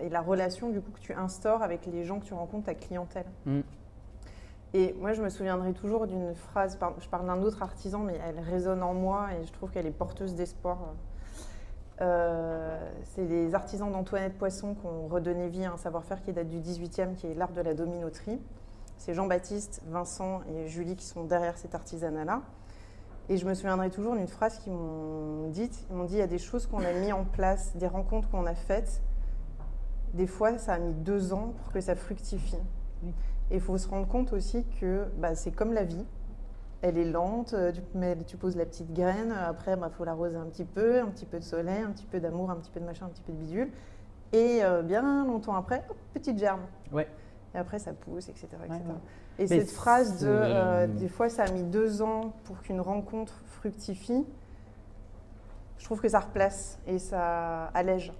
[0.00, 2.74] et la relation du coup que tu instaures avec les gens que tu rencontres, ta
[2.74, 3.26] clientèle.
[3.46, 3.60] Hmm.
[4.72, 8.38] Et moi, je me souviendrai toujours d'une phrase, je parle d'un autre artisan, mais elle
[8.38, 10.78] résonne en moi et je trouve qu'elle est porteuse d'espoir.
[12.00, 16.48] Euh, c'est les artisans d'Antoinette Poisson qui ont redonné vie à un savoir-faire qui date
[16.48, 18.40] du 18e, qui est l'art de la dominoterie.
[18.96, 22.42] C'est Jean-Baptiste, Vincent et Julie qui sont derrière cet artisanat-là.
[23.30, 25.86] Et je me souviendrai toujours d'une phrase qu'ils m'ont dite.
[25.88, 28.28] Ils m'ont dit il y a des choses qu'on a mis en place, des rencontres
[28.28, 29.00] qu'on a faites.
[30.14, 32.58] Des fois, ça a mis deux ans pour que ça fructifie.
[33.04, 36.04] Et il faut se rendre compte aussi que bah, c'est comme la vie.
[36.82, 40.04] Elle est lente, euh, tu, mets, tu poses la petite graine, après il bah, faut
[40.04, 42.70] l'arroser un petit peu, un petit peu de soleil, un petit peu d'amour, un petit
[42.70, 43.70] peu de machin, un petit peu de bidule.
[44.32, 46.62] Et euh, bien longtemps après, hop, petite germe.
[46.90, 47.06] Ouais.
[47.54, 48.48] Et après ça pousse, etc.
[48.64, 48.70] etc.
[48.70, 48.94] Ouais, ouais.
[49.38, 52.80] Et Mais cette phrase de euh, des fois ça a mis deux ans pour qu'une
[52.80, 54.26] rencontre fructifie,
[55.78, 58.12] je trouve que ça replace et ça allège.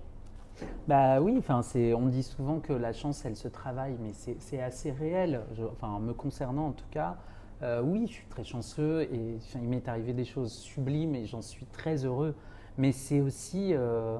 [0.88, 4.60] Bah oui, enfin, c'est, on dit souvent que la chance, elle se travaille, mais c'est,
[4.60, 5.42] assez réel.
[5.54, 7.16] Je- enfin, me concernant en tout cas,
[7.62, 11.26] euh, oui, je suis très chanceux et enfin, il m'est arrivé des choses sublimes et
[11.26, 12.34] j'en suis très heureux.
[12.78, 14.18] Mais c'est aussi, euh,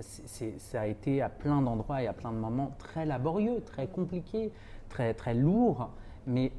[0.00, 4.52] ça a été à plein d'endroits et à plein de moments très laborieux, très compliqué,
[4.94, 5.90] très, très lourd,
[6.26, 6.52] mais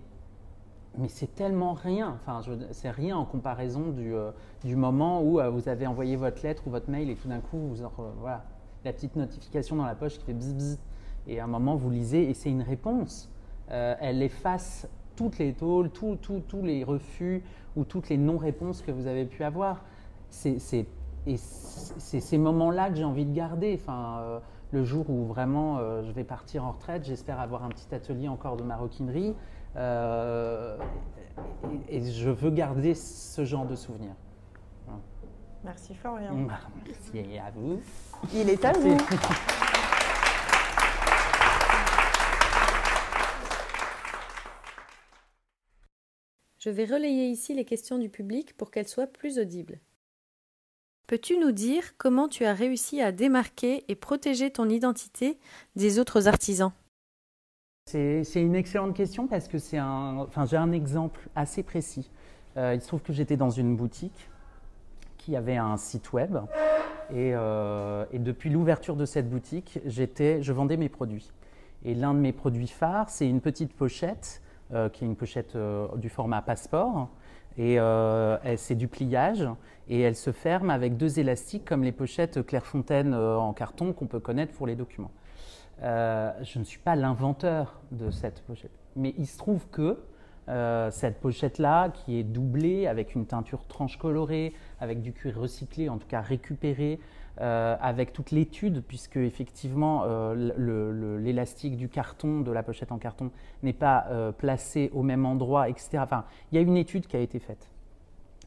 [0.98, 2.40] mais c'est tellement rien, enfin,
[2.72, 4.32] c'est rien en comparaison du, euh,
[4.64, 7.42] du moment où euh, vous avez envoyé votre lettre ou votre mail et tout d'un
[7.42, 7.74] coup,
[8.22, 8.46] voilà,
[8.86, 10.80] la petite notification dans la poche qui fait bzz bzz,
[11.28, 13.30] et à un moment vous lisez et c'est une réponse.
[13.72, 17.44] Euh, elle efface toutes les tôles, tous tous- tous les refus
[17.76, 19.84] ou toutes les non-réponses que vous avez pu avoir.
[20.30, 20.86] C'est
[21.28, 23.78] et c'est ces moments-là que j'ai envie de garder.
[23.82, 24.42] Enfin,
[24.76, 28.28] le jour où vraiment euh, je vais partir en retraite, j'espère avoir un petit atelier
[28.28, 29.34] encore de maroquinerie.
[29.78, 30.78] euh,
[31.90, 34.16] et, et je veux garder ce genre de souvenirs.
[35.64, 36.34] Merci Florian.
[36.86, 37.82] Merci à vous.
[38.34, 38.98] Il est à vous.
[46.60, 49.80] Je vais relayer ici les questions du public pour qu'elles soient plus audibles.
[51.08, 55.38] Peux-tu nous dire comment tu as réussi à démarquer et protéger ton identité
[55.76, 56.72] des autres artisans?
[57.86, 62.10] C'est une excellente question parce que c'est un, j'ai un exemple assez précis.
[62.58, 64.30] Euh, il se trouve que j'étais dans une boutique
[65.18, 66.38] qui avait un site web
[67.12, 71.32] et, euh, depuis l'ouverture de cette boutique, je vendais mes produits.
[71.84, 74.42] Et l'un de mes produits phares, c'est une petite pochette
[74.74, 75.56] euh, qui est une pochette
[75.98, 77.10] du format passeport
[77.58, 79.48] et euh, c'est du pliage
[79.88, 84.08] et elle se ferme avec deux élastiques comme les pochettes Clairefontaine euh, en carton qu'on
[84.08, 85.12] peut connaître pour les documents.
[85.84, 88.72] Euh, je ne suis pas l'inventeur de cette pochette.
[88.96, 90.00] Mais il se trouve que
[90.92, 95.98] cette pochette-là, qui est doublée avec une teinture tranche colorée, avec du cuir recyclé, en
[95.98, 97.00] tout cas récupéré,
[97.42, 103.32] euh, avec toute l'étude, puisque effectivement euh, l'élastique du carton, de la pochette en carton,
[103.62, 105.98] n'est pas euh, placé au même endroit, etc.
[105.98, 107.70] Enfin, il y a une étude qui a été faite.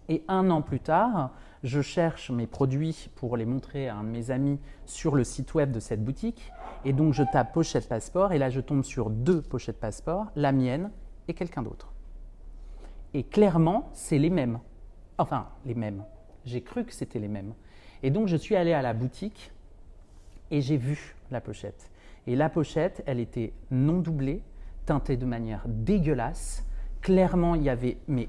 [0.09, 1.33] Et un an plus tard,
[1.63, 5.53] je cherche mes produits pour les montrer à un de mes amis sur le site
[5.55, 6.51] web de cette boutique.
[6.87, 10.53] Et donc je tape pochette passeport et là je tombe sur deux pochettes passeport, la
[10.53, 10.91] mienne
[11.27, 11.93] et quelqu'un d'autre.
[13.13, 14.61] Et clairement, c'est les mêmes.
[15.19, 16.05] Enfin, les mêmes.
[16.45, 17.53] J'ai cru que c'était les mêmes.
[18.03, 19.53] Et donc je suis allé à la boutique
[20.51, 21.91] et j'ai vu la pochette.
[22.27, 24.43] Et la pochette, elle était non doublée,
[24.87, 26.65] teintée de manière dégueulasse.
[27.01, 28.29] Clairement, il y avait mais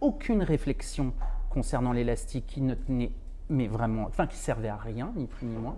[0.00, 1.12] aucune réflexion
[1.50, 3.12] concernant l'élastique qui ne tenait,
[3.48, 5.76] mais vraiment, enfin qui servait à rien, ni plus ni moins.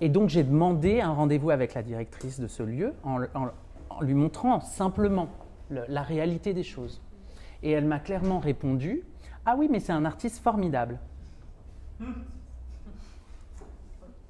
[0.00, 3.18] Et donc j'ai demandé un rendez-vous avec la directrice de ce lieu en,
[4.00, 5.28] lui montrant simplement
[5.70, 7.00] le- la réalité des choses.
[7.62, 9.02] Et elle m'a clairement répondu
[9.46, 10.98] Ah oui, mais c'est un artiste formidable.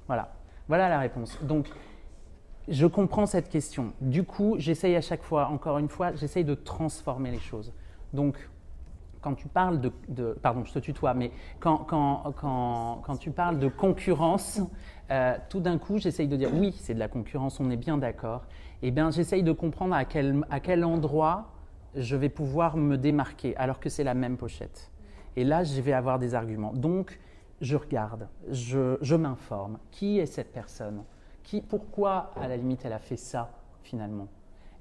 [0.07, 0.31] Voilà,
[0.67, 1.37] voilà la réponse.
[1.43, 1.67] Donc
[2.67, 3.93] je comprends cette question.
[4.01, 7.73] Du coup, j'essaye à chaque fois, encore une fois, j'essaye de transformer les choses.
[8.13, 8.49] Donc,
[9.21, 13.31] quand tu parles de, de- pardon, je te tutoie, mais quand, quand, quand, quand tu
[13.31, 14.61] parles de concurrence,
[15.11, 17.97] euh, tout d'un coup, j'essaye de dire oui, c'est de la concurrence, on est bien
[17.97, 18.43] d'accord.
[18.81, 21.51] Eh bien, j'essaye de comprendre à quel, à quel endroit
[21.95, 24.91] je vais pouvoir me démarquer, alors que c'est la même pochette.
[25.35, 26.73] Et là, je vais avoir des arguments.
[26.73, 27.19] Donc,
[27.61, 29.79] je regarde, je, je m'informe.
[29.91, 31.03] Qui est cette personne?
[31.43, 33.51] Qui, Pourquoi, à la limite, elle a fait ça,
[33.83, 34.27] finalement?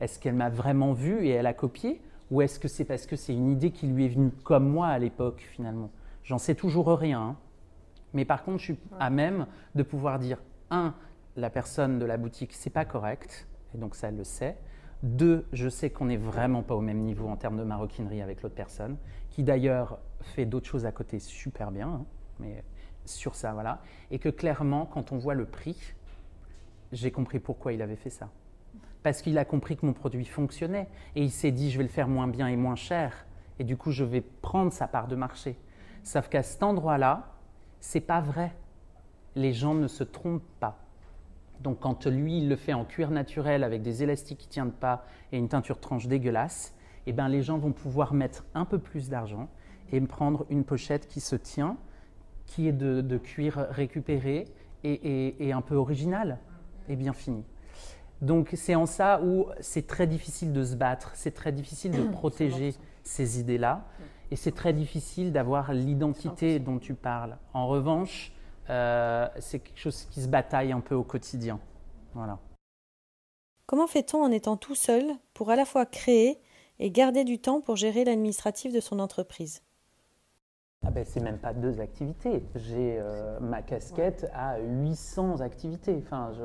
[0.00, 2.00] Est-ce qu'elle m'a vraiment vu et elle a copié?
[2.30, 4.88] Ou est-ce que c'est parce que c'est une idée qui lui est venue comme moi
[4.88, 5.90] à l'époque, finalement?
[6.22, 7.20] J'en sais toujours rien.
[7.20, 7.36] hein.
[8.14, 10.94] Mais par contre, je suis à même de pouvoir dire, un,
[11.36, 14.56] la personne de la boutique, c'est pas correct, et donc ça, elle le sait.
[15.02, 18.42] Deux, je sais qu'on n'est vraiment pas au même niveau en termes de maroquinerie avec
[18.42, 18.96] l'autre personne,
[19.30, 22.04] qui d'ailleurs fait d'autres choses à côté super bien, hein,
[22.38, 22.62] mais
[23.04, 23.80] sur ça, voilà.
[24.10, 25.94] Et que clairement, quand on voit le prix,
[26.92, 28.28] j'ai compris pourquoi il avait fait ça.
[29.02, 31.90] Parce qu'il a compris que mon produit fonctionnait et il s'est dit je vais le
[31.90, 33.26] faire moins bien et moins cher
[33.58, 35.56] et du coup je vais prendre sa part de marché.
[36.02, 37.34] Sauf qu'à cet endroit-là,
[37.80, 38.54] c'est pas vrai.
[39.34, 40.78] Les gens ne se trompent pas.
[41.60, 45.04] Donc quand lui il le fait en cuir naturel avec des élastiques qui tiennent pas
[45.32, 46.74] et une teinture tranche dégueulasse,
[47.06, 49.48] eh ben les gens vont pouvoir mettre un peu plus d'argent
[49.92, 51.76] et prendre une pochette qui se tient,
[52.46, 54.46] qui est de, de cuir récupéré
[54.84, 56.38] et, et- et un peu original
[56.88, 57.44] et bien fini.
[58.22, 62.02] Donc c'est en ça où c'est très difficile de se battre, c'est très difficile de
[62.12, 63.84] protéger ces idées-là,
[64.30, 67.36] et c'est très difficile d'avoir l'identité dont tu parles.
[67.52, 68.32] En revanche,
[68.70, 71.60] euh, c'est quelque chose qui se bataille un peu au quotidien.
[72.14, 72.38] Voilà.
[73.66, 76.38] Comment fait-on en étant tout seul pour à la fois créer
[76.78, 79.62] et garder du temps pour gérer l'administratif de son entreprise?
[80.86, 82.44] Ah ben, c'est même pas deux activités.
[82.54, 86.02] J'ai euh, ma casquette à 800 activités.
[86.04, 86.42] Enfin, je...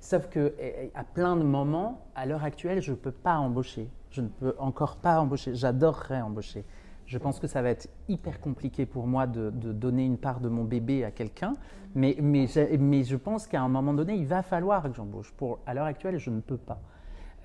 [0.00, 0.54] Sauf que
[0.94, 3.88] à plein de moments, à l'heure actuelle, je ne peux pas embaucher.
[4.10, 5.54] Je ne peux encore pas embaucher.
[5.54, 6.64] J'adorerais embaucher.
[7.06, 10.48] Je pense que ça va être hyper compliqué pour moi de, donner une part de
[10.48, 11.54] mon bébé à quelqu'un,
[11.94, 12.46] mais, mais,
[12.78, 15.32] mais, je pense qu'à un moment donné, il va falloir que j'embauche.
[15.32, 16.80] Pour, à l'heure actuelle, je ne peux pas.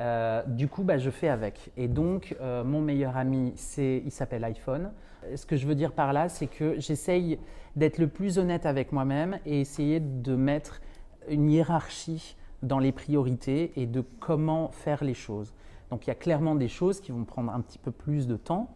[0.02, 1.72] Euh, du coup, bah, je fais avec.
[1.78, 4.92] Et donc, euh, mon meilleur ami, c'est, il s'appelle iPhone.
[5.36, 7.38] Ce que je veux dire par là, c'est que j'essaye
[7.76, 10.82] d'être le plus honnête avec moi-même et essayer de mettre
[11.30, 15.54] une hiérarchie dans les priorités et de comment faire les choses.
[15.92, 18.38] Donc, il y a clairement des choses qui vont prendre un petit peu plus de
[18.38, 18.76] temps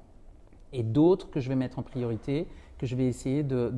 [0.73, 2.47] et d'autres que je vais mettre en priorité,
[2.77, 3.71] que je vais essayer de,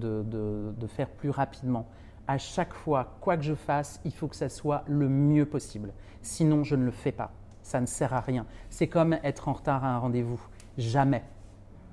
[0.88, 1.88] faire plus rapidement.
[2.28, 5.93] À chaque fois, quoi que je fasse, il faut que ça soit le mieux possible.
[6.21, 7.32] Sinon, je ne le fais pas.
[7.61, 8.45] Ça ne sert à rien.
[8.69, 10.41] C'est comme être en retard à un rendez-vous.
[10.78, 11.23] Jamais.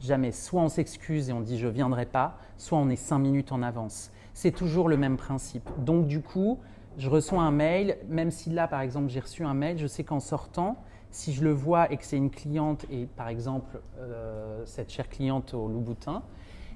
[0.01, 0.33] Jamais.
[0.33, 3.63] Soit on s'excuse et on dit je viendrai pas, soit on est cinq minutes en
[3.63, 4.11] avance.
[4.35, 5.69] C'est toujours le même principe.
[5.79, 6.59] Donc du coup,
[6.99, 10.05] je reçois un mail, même si là par exemple j'ai reçu un mail, je sais
[10.05, 10.77] qu'en sortant,
[11.11, 15.09] si je le vois et que c'est une cliente, et par exemple euh, cette chère
[15.09, 16.23] cliente au Louboutin,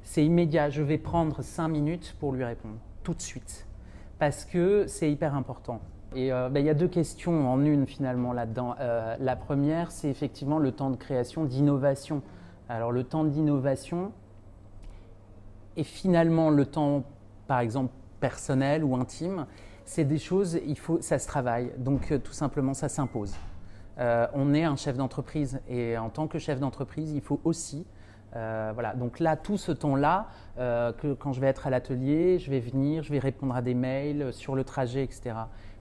[0.02, 0.70] c'est immédiat.
[0.70, 2.76] Je vais prendre cinq minutes pour lui répondre,
[3.09, 3.66] tout de suite,
[4.18, 5.80] parce que c'est hyper important.
[6.14, 8.74] Et euh, ben, il y a deux questions en une finalement là-dedans.
[8.80, 12.20] Euh, la première, c'est effectivement le temps de création, d'innovation.
[12.68, 14.12] Alors le temps d'innovation
[15.78, 17.02] et finalement le temps,
[17.46, 19.46] par exemple, personnel ou intime,
[19.86, 21.72] c'est des choses, il faut, ça se travaille.
[21.78, 23.34] Donc tout simplement, ça s'impose.
[23.98, 25.61] Euh, on est un chef d'entreprise.
[25.66, 27.86] Et en tant que chef d'entreprise, il faut aussi
[28.37, 30.26] euh, voilà, donc là, tout ce temps-là,
[30.59, 33.62] euh, que quand je vais être à l'atelier, je vais venir, je vais répondre à
[33.62, 35.35] des mails sur le trajet, etc.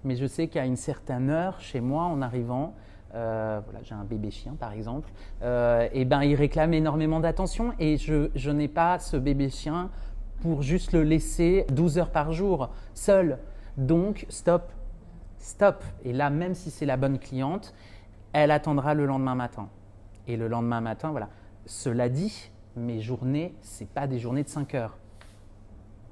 [0.04, 2.74] Mais je sais qu'à une certaine heure, chez moi, en arrivant,
[3.14, 5.10] voilà, j'ai un bébé chien par exemple,
[5.42, 9.90] et ben il réclame énormément d'attention et je, je n'ai pas ce bébé chien
[10.42, 13.40] pour juste le laisser 12 heures par jour seul.
[13.78, 14.72] Donc stop,
[15.40, 15.84] stop.
[16.04, 17.74] Et là, même si c'est la bonne cliente,
[18.34, 19.70] elle attendra le lendemain matin.
[20.28, 21.30] Et le lendemain matin, voilà.
[21.68, 24.98] Cela dit, mes journées, ce pas des journées de 5 heures.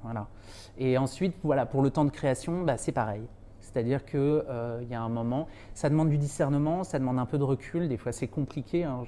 [0.02, 0.28] Voilà.
[0.76, 3.22] Et ensuite, voilà, pour le temps de création, bah, c'est pareil.
[3.60, 7.38] C'est-à-dire qu'il euh, y a un moment, ça demande du discernement, ça demande un peu
[7.38, 9.02] de recul, des fois c'est compliqué, hein,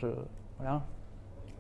[0.59, 0.84] voilà.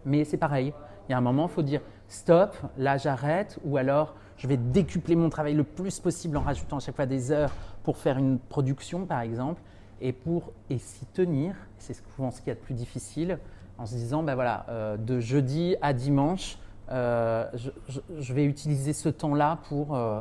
[0.04, 0.72] mais c'est pareil.
[1.08, 4.56] Il y a un moment, il faut dire stop, là j'arrête, ou alors je vais
[4.56, 8.18] décupler mon travail le plus possible en rajoutant à chaque fois des heures pour faire
[8.18, 9.62] une production, par exemple
[10.00, 13.38] et pour et s'y tenir, c'est souvent ce qu'il y a de plus difficile,
[13.78, 16.58] en se disant, ben voilà, euh, de jeudi à dimanche,
[16.90, 17.48] euh,
[18.18, 19.94] je, vais utiliser ce temps-là pour...
[19.94, 20.20] Euh,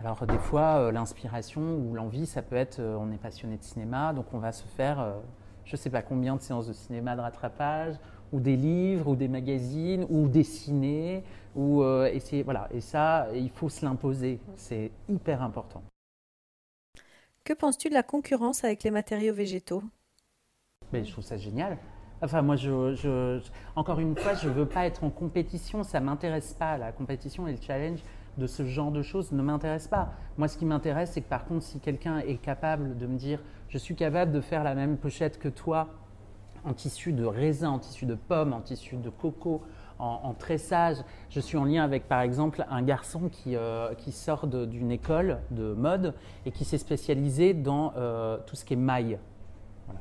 [0.00, 4.26] alors des fois, l'inspiration ou l'envie, ça peut être, on est passionné de cinéma, donc
[4.34, 5.14] on va se faire,
[5.64, 7.94] je ne sais pas combien de séances de cinéma de rattrapage,
[8.30, 11.24] ou des livres, ou des magazines, ou dessiner,
[11.54, 12.68] ou essayer, voilà.
[12.74, 15.82] Et ça, il faut se l'imposer, c'est hyper important.
[17.42, 19.82] Que penses-tu de la concurrence avec les matériaux végétaux?
[20.92, 21.78] Mais Je trouve ça génial.
[22.22, 22.56] Enfin, moi,
[23.76, 25.82] encore une fois, je ne veux pas être en compétition.
[25.82, 26.78] Ça ne m'intéresse pas.
[26.78, 28.00] La compétition et le challenge
[28.38, 30.12] de ce genre de choses ne m'intéressent pas.
[30.36, 33.40] Moi, ce qui m'intéresse, c'est que par contre, si quelqu'un est capable de me dire
[33.68, 35.88] je suis capable de faire la même pochette que toi
[36.64, 39.62] en tissu de raisin, en tissu de pomme, en tissu de coco,
[39.98, 40.98] en, tressage.
[41.30, 45.72] Je suis en lien avec, par exemple, un garçon qui, euh, sort d'une école de
[45.72, 46.14] mode
[46.44, 49.18] et qui s'est spécialisé dans euh, tout ce qui est maille,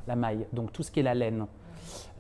[0.08, 1.46] la maille, donc tout ce qui est la laine.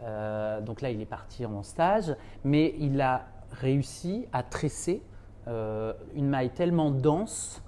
[0.02, 5.02] Euh, donc là, il est parti en stage, mais il a réussi à tresser
[5.48, 7.62] une maille tellement dense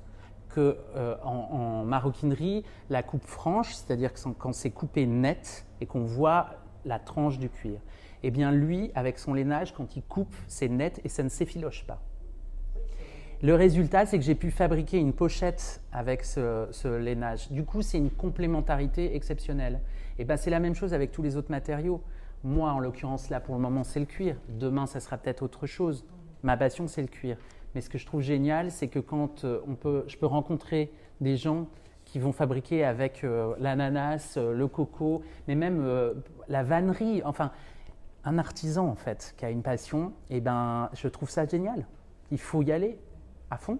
[0.49, 0.77] que
[1.23, 7.37] en, maroquinerie, la coupe franche, c'est-à-dire quand c'est coupé net et qu'on voit la tranche
[7.37, 7.79] du cuir,
[8.23, 11.85] eh bien lui, avec son lainage, quand il coupe, c'est net et ça ne s'effiloche
[11.85, 12.01] pas.
[13.43, 17.51] Le résultat, c'est que j'ai pu fabriquer une pochette avec ce, lainage.
[17.51, 19.79] Du coup, c'est une complémentarité exceptionnelle.
[20.20, 22.01] Et ben, c'est la même chose avec tous les autres matériaux.
[22.43, 24.36] Moi, en l'occurrence, là, pour le moment, c'est le cuir.
[24.49, 26.05] Demain, ça sera peut-être autre chose.
[26.43, 27.38] Ma passion, c'est le cuir.
[27.76, 30.91] Mais ce que je trouve génial, c'est que quand euh, on peut, je peux rencontrer
[31.22, 31.68] des gens
[32.05, 35.86] qui vont fabriquer avec euh, l'ananas, euh, le coco, mais même
[36.47, 37.22] la vannerie.
[37.26, 37.51] Enfin,
[38.24, 41.86] un artisan en fait qui a une passion, et eh ben je trouve ça génial.
[42.32, 42.99] Il faut y aller
[43.49, 43.80] à fond.